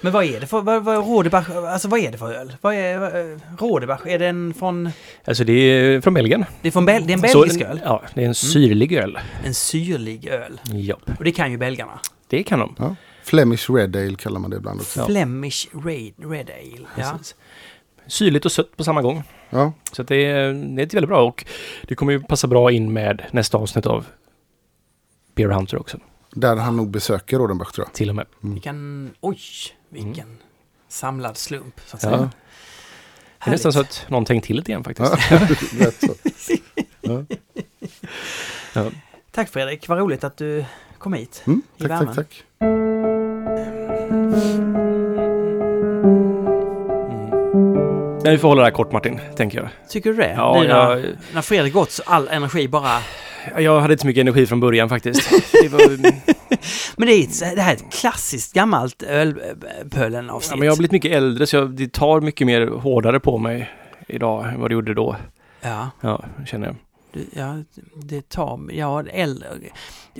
[0.00, 2.56] Men vad är det för, vad, vad, alltså vad är det för öl?
[2.60, 4.90] Vad är, vad, eh, Rodebach, är den från,
[5.24, 6.44] Alltså det är från Belgien.
[6.62, 7.80] det är från Bel, det är en Så- belgisk öl?
[7.84, 9.18] Ja, det är en syrlig öl.
[9.44, 10.60] En syrlig öl.
[10.72, 12.00] Ja, Och det kan ju belgarna.
[12.28, 12.74] det kan de.
[12.78, 12.96] Ja.
[13.24, 15.00] Flemish Red Ale kallar man det ibland också.
[15.00, 15.06] Ja.
[15.06, 16.86] Flemish Red, Red Ale.
[16.96, 17.12] Ja.
[17.12, 17.34] Precis.
[18.06, 19.22] Syrligt och sött på samma gång.
[19.50, 19.72] Ja.
[19.92, 21.44] Så att det, är, det är väldigt bra och
[21.88, 24.06] det kommer ju passa bra in med nästa avsnitt av
[25.34, 25.98] Beer Hunter också.
[26.30, 27.94] Där han nog besöker Rodenbach tror jag.
[27.94, 28.26] Till och med.
[28.40, 29.38] Vi kan, oj,
[29.88, 30.38] vilken
[30.88, 32.08] samlad slump så att Ja.
[32.10, 32.30] säga.
[33.44, 35.12] Det är nästan så att någon tänkt till lite grann faktiskt.
[35.30, 35.38] Ja,
[35.86, 36.14] rätt så.
[37.00, 37.24] Ja.
[38.74, 38.90] Ja.
[39.30, 40.64] Tack Fredrik, vad roligt att du
[40.98, 41.42] kom hit.
[41.46, 42.14] Mm, I tack, värmen.
[42.14, 44.61] tack, tack.
[48.22, 49.68] Men vi får hålla det här kort Martin, tänker jag.
[49.88, 50.32] Tycker du det?
[50.36, 51.04] Ja, nu när, jag,
[51.34, 52.98] när Fredrik gått så all energi bara...
[53.58, 55.30] jag hade inte så mycket energi från början faktiskt.
[55.62, 55.80] Det var,
[56.96, 60.50] Men det, är ett, det här är ett klassiskt gammalt ölpölen-avsnitt.
[60.50, 63.38] ja, men jag har blivit mycket äldre så jag, det tar mycket mer hårdare på
[63.38, 63.70] mig
[64.06, 65.16] idag än vad det gjorde då.
[65.60, 66.76] Ja, Ja, känner jag.
[67.32, 67.56] Ja,
[67.94, 68.60] det tar...
[68.72, 69.48] Ja, äldre...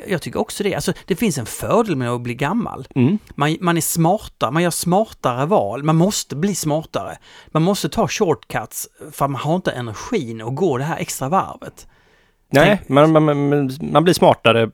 [0.08, 0.74] Jag, tycker också det.
[0.74, 2.86] Alltså, det finns en fördel med att bli gammal.
[2.94, 3.18] Mm.
[3.34, 5.82] Man, man är smartare, man gör smartare val.
[5.82, 7.18] Man måste bli smartare.
[7.46, 11.86] Man måste ta shortcuts för man har inte energin att gå det här extra varvet.
[12.50, 14.70] Nej, Tänk- man, man, man, blir smartare,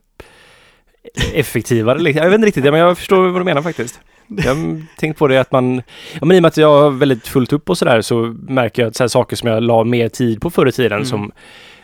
[1.34, 1.98] effektivare.
[1.98, 2.22] liksom.
[2.22, 4.00] Jag vet inte riktigt, men jag förstår vad du menar faktiskt.
[4.26, 5.82] Jag har tänkt på det att man,
[6.20, 8.82] ja men i och med att jag har väldigt fullt upp och sådär så märker
[8.82, 11.04] jag att så saker som jag la mer tid på förr i tiden Mm.
[11.06, 11.32] som,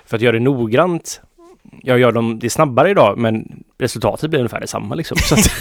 [0.06, 1.20] för att göra det noggrant,
[1.82, 5.16] jag gör dem det snabbare idag men resultatet blir ungefär detsamma liksom.
[5.16, 5.60] Så att,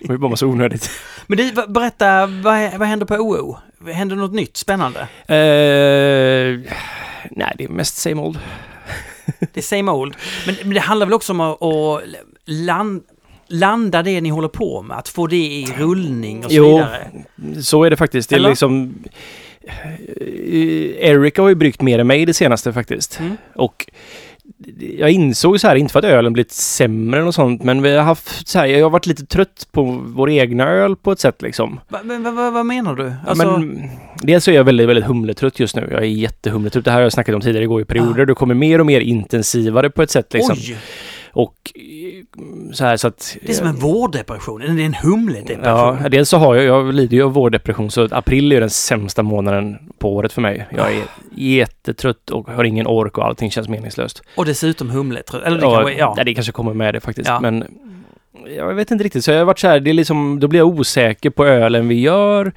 [0.00, 0.90] det ju bara massa onödigt.
[1.26, 3.56] Men du, berätta, vad, vad händer på OO?
[3.92, 5.00] Händer något nytt spännande?
[5.00, 6.60] Eh,
[7.30, 8.38] nej, det är mest same old.
[9.40, 10.14] Det är same old.
[10.46, 12.02] Men, men det handlar väl också om att, att
[12.44, 13.02] land,
[13.48, 16.76] landa det ni håller på med, att få det i rullning och så Jo.
[16.76, 17.10] vidare.
[17.62, 18.28] Så är det faktiskt.
[18.30, 18.48] Det är Eller?
[18.48, 18.94] liksom...
[19.66, 23.20] Eh, Erica har ju bryggt mer än mig det senaste faktiskt.
[23.20, 23.36] Mm.
[23.54, 23.86] Och
[24.98, 28.02] jag insåg så här, inte för att ölen blivit sämre och sånt, men vi har
[28.02, 31.42] haft så här, jag har varit lite trött på vår egna öl på ett sätt
[31.42, 31.80] liksom.
[31.88, 33.12] Va, men va, va, vad menar du?
[33.26, 33.90] Alltså, Men
[34.22, 35.88] dels så är jag väldigt, väldigt humletrött just nu.
[35.90, 36.84] Jag är jättehumletrött.
[36.84, 37.64] Det här har jag snackat om tidigare.
[37.64, 38.22] Det går i perioder.
[38.22, 38.26] Ah.
[38.26, 40.56] Du kommer mer och mer intensivare på ett sätt liksom.
[40.58, 40.76] oj!
[41.34, 43.36] Och eh, så här så att...
[43.42, 44.60] Det är som en vårdepression.
[44.60, 45.98] Det är en humledepression.
[46.02, 49.22] Ja, dels så har jag, jag lider ju av vårdepression så april är den sämsta
[49.22, 50.66] månaden på året för mig.
[50.76, 51.02] Jag är
[51.36, 54.22] jättetrött och har ingen ork och allting känns meningslöst.
[54.36, 55.42] Och dessutom humletrött.
[55.42, 56.14] Eller det Ja, kanske, ja.
[56.16, 57.28] nej, det kanske kommer med det faktiskt.
[57.28, 57.40] Ja.
[57.40, 57.64] Men
[58.56, 59.24] jag vet inte riktigt.
[59.24, 61.88] Så jag har varit så här, det är liksom, då blir jag osäker på ölen
[61.88, 62.52] vi gör.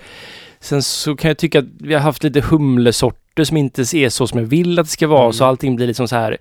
[0.59, 4.27] Sen så kan jag tycka att vi har haft lite humlesorter som inte är så
[4.27, 5.21] som jag vill att det ska vara.
[5.21, 5.33] Mm.
[5.33, 6.37] Så allting blir liksom så här,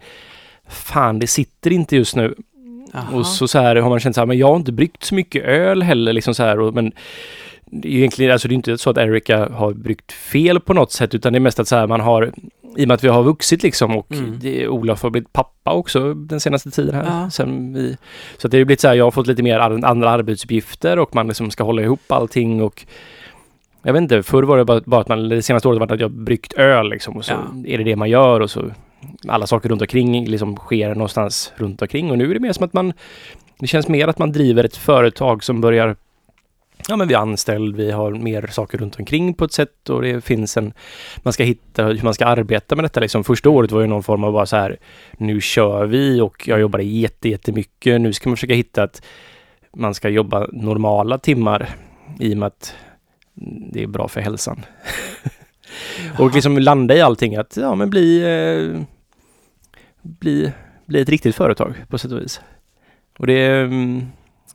[0.68, 2.34] fan det sitter inte just nu.
[2.92, 3.04] Jaha.
[3.12, 5.14] Och så, så här har man känt så här, men jag har inte bryggt så
[5.14, 6.60] mycket öl heller liksom så här.
[6.60, 6.92] Och, men
[7.70, 10.92] det är egentligen, alltså det är inte så att Erika har bryggt fel på något
[10.92, 12.32] sätt utan det är mest att så här man har
[12.76, 14.38] i och med att vi har vuxit liksom och Mm.
[14.42, 17.04] det, Olof har blivit pappa också den senaste tiden här.
[17.22, 17.30] Ja.
[17.30, 17.96] Sen vi,
[18.38, 21.14] så att det har blivit så här, jag har fått lite mer andra arbetsuppgifter och
[21.14, 22.86] man liksom ska hålla ihop allting och
[23.82, 25.94] jag vet inte, förr var det bara, bara att man, det senaste året var det
[25.94, 27.62] att jag bryggt öl liksom och så Ja.
[27.72, 28.64] är det det man gör och så
[29.28, 32.64] alla saker runt omkring liksom sker någonstans runt omkring och nu är det mer som
[32.64, 32.92] att man
[33.58, 35.96] det känns mer att man driver ett företag som börjar
[36.88, 40.02] Ja men vi är anställd, vi har mer saker runt omkring på ett sätt och
[40.02, 40.72] det finns en
[41.16, 43.24] Man ska hitta hur man ska arbeta med detta liksom.
[43.24, 44.76] Första året var ju någon form av bara så här
[45.18, 48.00] Nu kör vi och jag jobbade jätte, jättemycket.
[48.00, 49.02] Nu ska man försöka hitta att
[49.76, 51.68] man ska jobba normala timmar
[52.20, 52.74] i och med att
[53.72, 54.64] det är bra för hälsan.
[56.18, 58.82] och liksom landa i allting att ja men bli eh,
[60.06, 60.52] bli,
[60.86, 62.40] bli ett riktigt företag på sätt och vis.
[63.18, 64.06] Och det mm,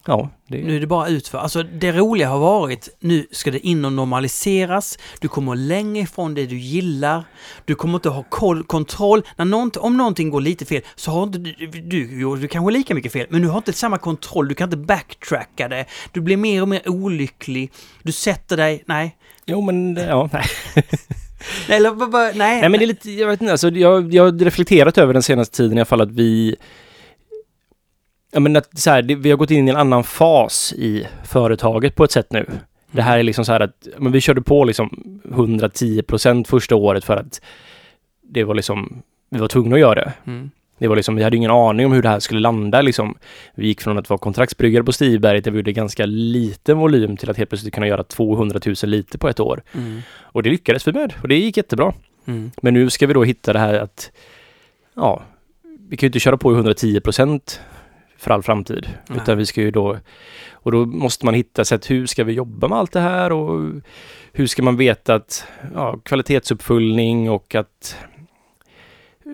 [0.06, 1.38] Ja, det Nu är det bara utför.
[1.38, 4.98] Alltså det roliga har varit, nu ska det in och normaliseras.
[5.20, 7.24] Du kommer längre ifrån det du gillar.
[7.66, 9.22] Du kommer inte ha koll, kontroll.
[9.36, 12.96] När nånt, om någonting går lite fel så har inte du, du, du kanske lika
[12.96, 14.48] mycket fel, men du har inte samma kontroll.
[14.48, 15.86] Du kan inte backtracka det.
[16.12, 17.72] Du blir mer och mer olycklig.
[18.04, 19.18] Du sätter dig, nej.
[19.46, 20.46] Jo men ja, nej.
[21.70, 22.62] Nej, Eller vad- nej.
[22.62, 25.24] Nej men det är lite, jag vet inte, alltså jag, jag har reflekterat över den
[25.24, 26.56] senaste tiden i alla fall att vi
[28.34, 31.08] Ja men att så här, det, vi har gått in i en annan fas i
[31.26, 32.46] företaget på ett sätt nu.
[32.92, 36.76] Det här är liksom så här att, men vi körde på liksom 110 procent första
[36.76, 37.42] året för att
[38.22, 40.14] det var liksom, vi var tvungna att göra det.
[40.28, 40.52] Mm.
[40.82, 43.18] Det var liksom, vi hade ingen aning om hur det här skulle landa liksom.
[43.56, 47.30] Vi gick från att vara kontraktsbryggare på Stiberget där vi gjorde ganska liten volym till
[47.30, 49.64] att helt plötsligt kunna göra 200 000 liter på ett år.
[49.74, 50.02] Mm.
[50.22, 51.94] Och det lyckades vi med och det gick jättebra.
[52.26, 52.52] Mm.
[52.62, 54.12] Men nu ska vi då hitta det här att,
[54.94, 55.22] ja,
[55.90, 57.62] vi kan ju inte köra på i 110 procent
[58.18, 58.90] för all framtid.
[59.08, 59.20] Nej.
[59.22, 59.98] Utan vi ska ju då,
[60.52, 63.72] och då måste man hitta sätt, hur ska vi jobba med allt det här och
[64.34, 67.96] hur ska man veta att, ja, kvalitetsuppföljning och att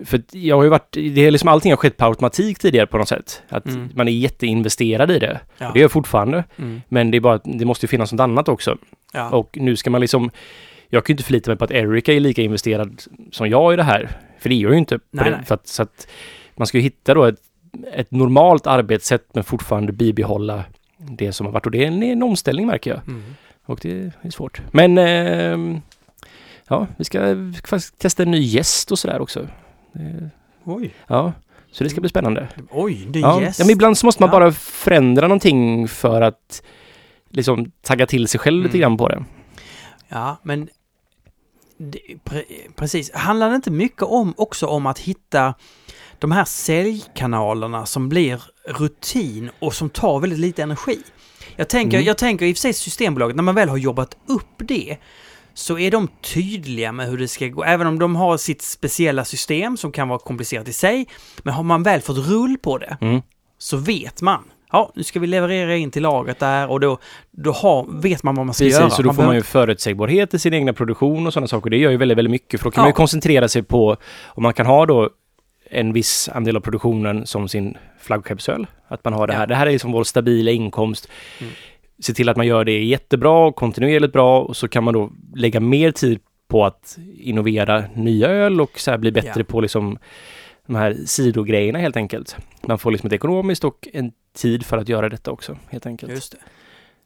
[0.04, 2.98] för jag har ju varit, det är liksom allting har skett på automatik tidigare på
[2.98, 3.42] något sätt.
[3.48, 3.88] Att Mm.
[3.94, 5.40] man är jätteinvesterad i det.
[5.58, 5.70] Ja.
[5.74, 6.44] Det är jag fortfarande.
[6.56, 6.80] Mm.
[6.88, 8.76] Men det är bara det måste ju finnas något annat också.
[9.12, 9.30] Ja.
[9.30, 10.30] Och nu ska man liksom...
[10.88, 13.76] Jag kan ju inte förlita mig på att Erika är lika investerad som jag i
[13.76, 14.08] det här.
[14.38, 14.98] För det är jag ju inte.
[15.10, 15.40] Nej, nej.
[15.48, 16.08] Att, så att
[16.56, 17.40] man ska ju hitta då ett,
[17.92, 20.64] ett normalt arbetssätt men fortfarande bibehålla
[20.98, 21.66] det som har varit.
[21.66, 23.00] Och det är en, en omställning märker jag.
[23.08, 23.22] Mm.
[23.66, 24.62] Och det är svårt.
[24.72, 25.80] Men ehm,
[26.68, 27.20] ja, vi ska
[27.64, 29.46] faktiskt testa en ny gäst och sådär också.
[29.92, 30.30] Det-
[30.64, 30.94] Oj.
[31.06, 31.32] Ja,
[31.72, 32.48] så det ska bli spännande.
[32.70, 33.58] Oj, det är Ja, yes.
[33.58, 34.32] ja, men ibland så måste man Ja.
[34.40, 36.62] bara förändra någonting för att
[37.30, 38.80] liksom tagga till sig själv lite Mm.
[38.80, 39.24] grann på det.
[40.08, 40.68] Ja, men
[41.78, 42.42] det, pre,
[42.76, 43.12] precis.
[43.14, 45.54] Handlar det inte mycket om också om att hitta
[46.18, 50.98] de här säljkanalerna som blir rutin och som tar väldigt lite energi?
[51.56, 52.06] Jag tänker, Mm.
[52.06, 54.96] jag tänker i och för sig Systembolaget, när man väl har jobbat upp det
[55.58, 59.24] så är de tydliga med hur det ska gå, även om de har sitt speciella
[59.24, 61.06] system som kan vara komplicerat i sig.
[61.42, 63.22] Men har man väl fått rull på det Mm.
[63.58, 64.42] så vet man.
[64.72, 66.98] Ja, nu ska vi leverera in till lagret där och då,
[67.30, 68.82] då har, vet man vad man ska göra.
[68.82, 71.70] Precis, så då får man ju förutsägbarhet i sin egna produktion och sådana saker.
[71.70, 72.60] Det gör ju väldigt, väldigt mycket.
[72.60, 72.84] För då kan Ja.
[72.84, 73.96] man ju koncentrera sig på,
[74.26, 75.10] om man kan ha då
[75.70, 78.66] en viss andel av produktionen som sin flaggskeppsöl.
[78.88, 79.38] Att man har det Ja.
[79.38, 79.46] här.
[79.46, 81.08] Det här är liksom vår stabila inkomst.
[81.40, 81.52] Mm.
[82.00, 85.10] Se till att man gör det jättebra och kontinuerligt bra och så kan man då
[85.34, 89.44] lägga mer tid på att innovera nya öl och så här bli bättre Ja.
[89.44, 89.98] på liksom
[90.66, 92.36] de här sidogrejerna helt enkelt.
[92.66, 96.12] Man får liksom ett ekonomiskt och en tid för att göra detta också helt enkelt.
[96.12, 96.38] Just det.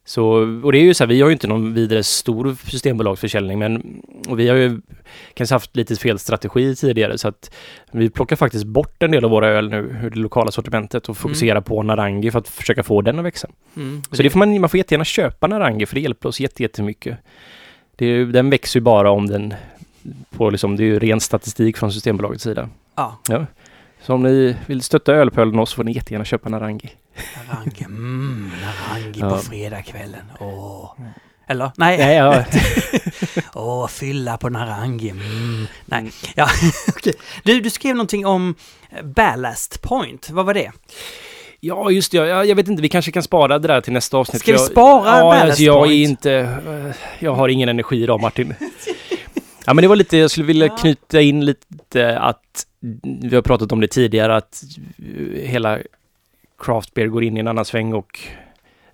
[0.05, 0.25] Så,
[0.63, 4.01] och det är ju så här, vi har ju inte någon vidare stor systembolagsförsäljning men
[4.27, 4.81] och vi har ju
[5.33, 7.51] kanske haft lite fel strategi tidigare så att
[7.91, 11.17] vi plockar faktiskt bort en del av våra öl nu ur det lokala sortimentet och
[11.17, 13.47] fokuserar på Narangi för att försöka få den att växa.
[13.75, 14.01] Mm.
[14.11, 17.17] Så det får man, man får jättegärna köpa Narangi för det hjälper oss jätte- jättemycket.
[17.95, 19.53] Det den växer ju bara om den
[20.29, 22.69] på liksom, det är ju ren statistik från Systembolagets sida.
[22.95, 23.19] Ja.
[23.29, 23.45] Ja.
[24.01, 26.89] Så om ni vill stötta ölpölen oss får ni jättegärna köpa Narangi.
[27.47, 29.29] Narangi, mm, Narangi Ja.
[29.29, 30.21] på fredagskvällen.
[30.39, 30.91] Åh.
[31.47, 31.71] Eller?
[31.77, 31.97] Nej.
[31.97, 32.43] Nej, ja.
[33.53, 35.09] Åh, fylla på Narangi.
[35.09, 35.65] Mm.
[35.85, 36.11] Nej.
[36.35, 36.47] Ja.
[37.43, 38.55] Du, du skrev någonting om
[38.89, 40.29] eh, Ballast Point.
[40.29, 40.71] Vad var det?
[41.59, 42.17] ja, just det.
[42.17, 44.41] Jag, jag vet inte, vi kanske kan spara det där till nästa avsnitt.
[44.41, 45.91] Ska vi jag, spara ja, Ballast alltså, jag Point?
[45.91, 46.33] är inte...
[46.33, 48.53] eh, Jag har ingen energi idag, Martin.
[49.65, 50.77] Ja, men det var lite, jag skulle vilja Ja.
[50.77, 52.65] knyta in lite att
[53.21, 54.63] vi har pratat om det tidigare, att
[54.97, 55.79] eh, hela
[56.59, 58.19] craft beer går in i en annan sväng och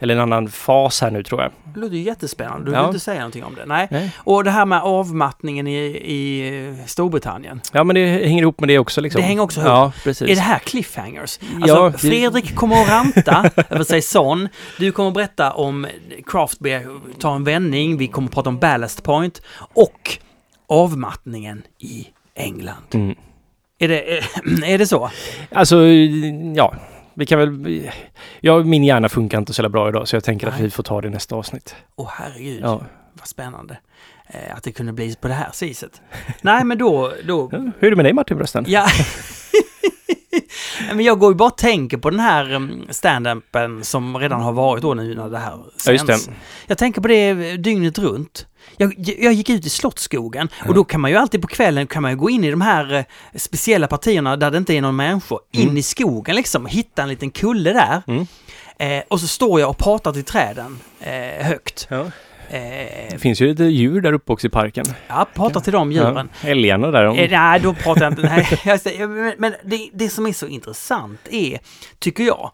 [0.02, 1.52] eller en annan fas här nu tror jag.
[1.74, 2.66] Det låter ju jättespännande.
[2.66, 2.88] Du vill Ja.
[2.88, 3.66] inte säga någonting om det?
[3.66, 3.88] Nej.
[3.92, 4.12] Nej.
[4.18, 7.62] Och det här med avmattningen i, i Storbritannien.
[7.74, 9.22] Ja, men det hänger ihop med det också liksom.
[9.22, 9.70] Det hänger också ihop.
[9.70, 10.30] Ja, precis.
[10.30, 11.40] Är det här cliffhangers?
[11.56, 14.48] Alltså, Ja, det- Fredrik kommer att ranta över sån.
[14.78, 15.88] Du kommer att berätta om
[16.28, 16.88] craft beer,
[17.20, 17.98] ta en vändning.
[17.98, 19.42] Vi kommer att prata om ballast point
[19.74, 20.18] och
[20.68, 22.86] avmattningen i England.
[22.94, 23.16] Mm.
[23.80, 24.18] Är det,
[24.66, 25.10] är det så?
[25.52, 25.84] Alltså,
[26.56, 26.74] ja.
[27.20, 27.90] Vi kan väl...
[28.40, 30.64] Ja, min hjärna funkar inte så bra idag så jag tänker att Nej.
[30.64, 31.76] vi får ta det i nästa avsnitt.
[31.96, 32.82] Åh herregud, Ja.
[33.14, 33.78] vad spännande.
[34.28, 36.02] Eh, att det kunde bli på det här viset.
[36.42, 37.14] Nej, men då...
[37.28, 38.66] då Ja, Hur är det med dig Martin förresten?
[38.68, 38.88] ja.
[40.96, 44.52] men jag går ju bara och tänker på den här um, stand-upen som redan har
[44.52, 46.20] varit då nu när det här Ja, just det.
[46.68, 48.46] Jag tänker på det dygnet runt.
[48.78, 52.02] Jag, jag gick ut i Slottsskogen och då kan man ju alltid på kvällen kan
[52.02, 53.04] man ju gå in i de här eh,
[53.36, 55.40] speciella partierna där det inte är någon människor.
[55.52, 55.78] In Mm.
[55.78, 58.02] i skogen liksom, hitta en liten kulle där.
[58.08, 58.28] Mm.
[58.80, 61.88] Eh, och så står jag och pratar till träden eh, högt.
[61.90, 62.06] Ja.
[62.50, 62.60] Eh,
[63.12, 64.86] Det finns ju lite djur där uppe också i parken.
[65.08, 66.30] ja, pratar till de djuren.
[66.44, 66.50] Ja.
[66.50, 67.04] Älgarna där.
[67.06, 67.18] De...
[67.18, 68.22] Eh, nej, då pratar jag inte.
[68.22, 71.60] Nej, men men det, det som är så intressant är,
[72.00, 72.52] tycker jag,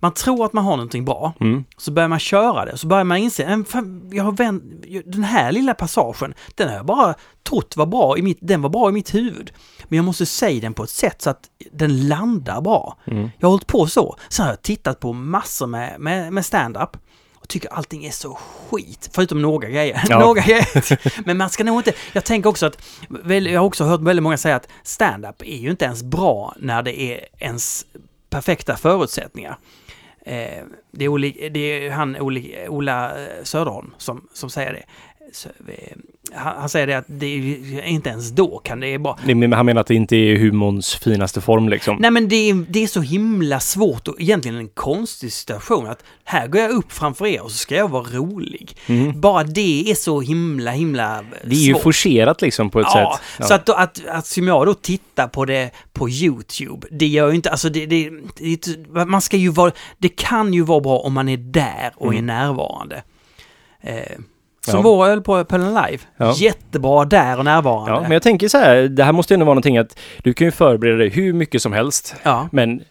[0.00, 1.64] man tror att man har någonting bra, Mm.
[1.76, 4.62] så börjar man köra det, så börjar man inse, "Men fan, jag har vänt,
[5.04, 7.14] den här lilla passagen, den har jag bara
[7.48, 9.50] trott var bra i mitt, den var bra i mitt huvud.
[9.88, 11.40] Men jag måste säga den på ett sätt så att
[11.72, 12.96] den landar bra.
[13.06, 13.30] Mm.
[13.38, 14.16] Jag har hållit på så.
[14.28, 16.96] Sen har jag tittat på massor med, med, med stand-up
[17.48, 20.02] tycker allting är så skit, förutom några grejer.
[20.08, 20.18] Ja.
[20.18, 21.22] några grejer.
[21.26, 21.92] Men man ska nog inte...
[22.12, 22.82] Jag tänker också att...
[23.28, 26.82] Jag har också hört väldigt många säga att stand-up är ju inte ens bra när
[26.82, 27.86] det är ens
[28.30, 29.58] perfekta förutsättningar.
[30.26, 34.82] Eh, det, är Oli, det är han Oli, Ola Söderholm som, som säger det.
[35.32, 35.48] Så,
[36.34, 39.14] han, han säger det att det är inte ens då kan det är.
[39.26, 41.96] Det- men Han menar att det inte är humorns finaste form liksom.
[42.00, 46.04] Nej men det är, det är så himla svårt och egentligen en konstig situation att
[46.24, 48.76] här går jag upp framför er och så ska jag vara rolig.
[48.86, 49.20] Mm.
[49.20, 51.82] Bara det är så himla himla Det är ju svårt.
[51.82, 53.46] forcerat liksom på ett Ja, sätt.
[53.46, 57.28] så att, då, att, att som jag då tittar på det på YouTube, det gör
[57.28, 60.98] ju inte, alltså det, det, det man ska ju vara, det kan ju vara bra
[60.98, 62.26] om man är där och är Mm.
[62.26, 63.02] närvarande.
[63.80, 64.18] Eh,
[64.64, 64.82] som Ja.
[64.82, 65.98] vår öl på Pellen Live.
[66.16, 66.34] Ja.
[66.36, 67.92] Jättebra där och närvarande.
[67.92, 70.32] Ja, men jag tänker så här, det här måste ju ändå vara någonting att du
[70.34, 72.16] kan ju förbereda dig hur mycket som helst.
[72.22, 72.82] ja, Men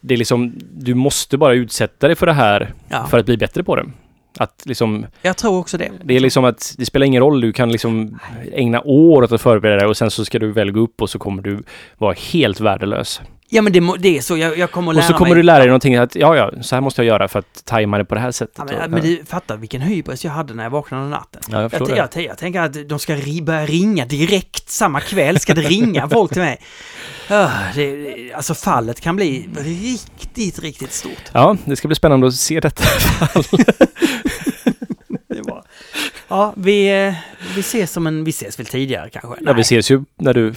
[0.00, 3.06] det är liksom, du måste bara utsätta dig för det här ja.
[3.06, 3.84] för att bli bättre på det.
[4.38, 5.90] Att liksom, jag tror också det.
[6.04, 8.18] det är liksom att det spelar ingen roll, du kan liksom
[8.52, 11.10] ägna år åt att förbereda dig och sen så ska du väl gå upp och
[11.10, 11.62] så kommer du
[11.98, 13.20] vara helt värdelös.
[13.52, 15.30] Ja men det, må- det är så, jag, jag kommer att lära Och så kommer
[15.30, 15.36] mig.
[15.36, 17.98] du lära dig någonting att ja, ja, så här måste jag göra för att tajma
[17.98, 18.54] det på det här sättet.
[18.58, 21.40] Ja, Och- men, men du fattar vilken hybris jag hade när jag vaknade under natten.
[21.50, 25.00] ja, jag Jag, jag, jag, jag tänker att de ska ri, börja ringa direkt samma
[25.00, 25.40] kväll.
[25.40, 26.60] Ska det ringa folk till mig?
[27.28, 31.22] Det, det- alltså fallet kan bli riktigt, riktigt stort.
[31.32, 33.44] Ja, det ska bli spännande att se detta fall.
[36.30, 37.14] Ja, vi, eh,
[37.54, 38.24] vi ses som en...
[38.24, 39.40] Vi ses väl tidigare kanske?
[39.40, 40.50] Ja, vi ses ju när du,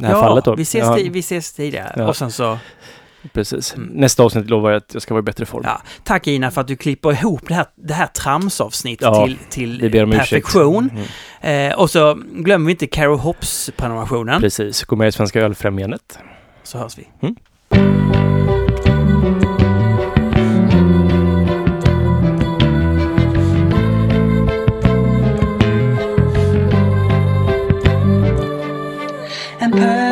[0.00, 0.54] det här ja, fallet då.
[0.54, 1.94] Vi ses, ja, vi ses tidigare.
[1.96, 2.08] Ja.
[2.08, 2.58] Och sen så...
[3.32, 3.74] precis.
[3.74, 3.88] Mm.
[3.88, 5.62] Nästa avsnitt lovar jag att jag ska vara i bättre form.
[5.66, 9.38] Ja, tack Ina för att du klipper ihop det här, det här tramsavsnittet Ja, till,
[9.80, 10.90] till perfektion.
[11.42, 11.70] Mm.
[11.70, 14.40] Eh, och så glömmer vi inte Caro Hops prenumerationen.
[14.40, 16.18] Precis, gå med i Svenska Ölfrämjandet.
[16.62, 17.08] Så hörs vi.
[17.22, 17.36] Mm.
[29.70, 30.09] vampire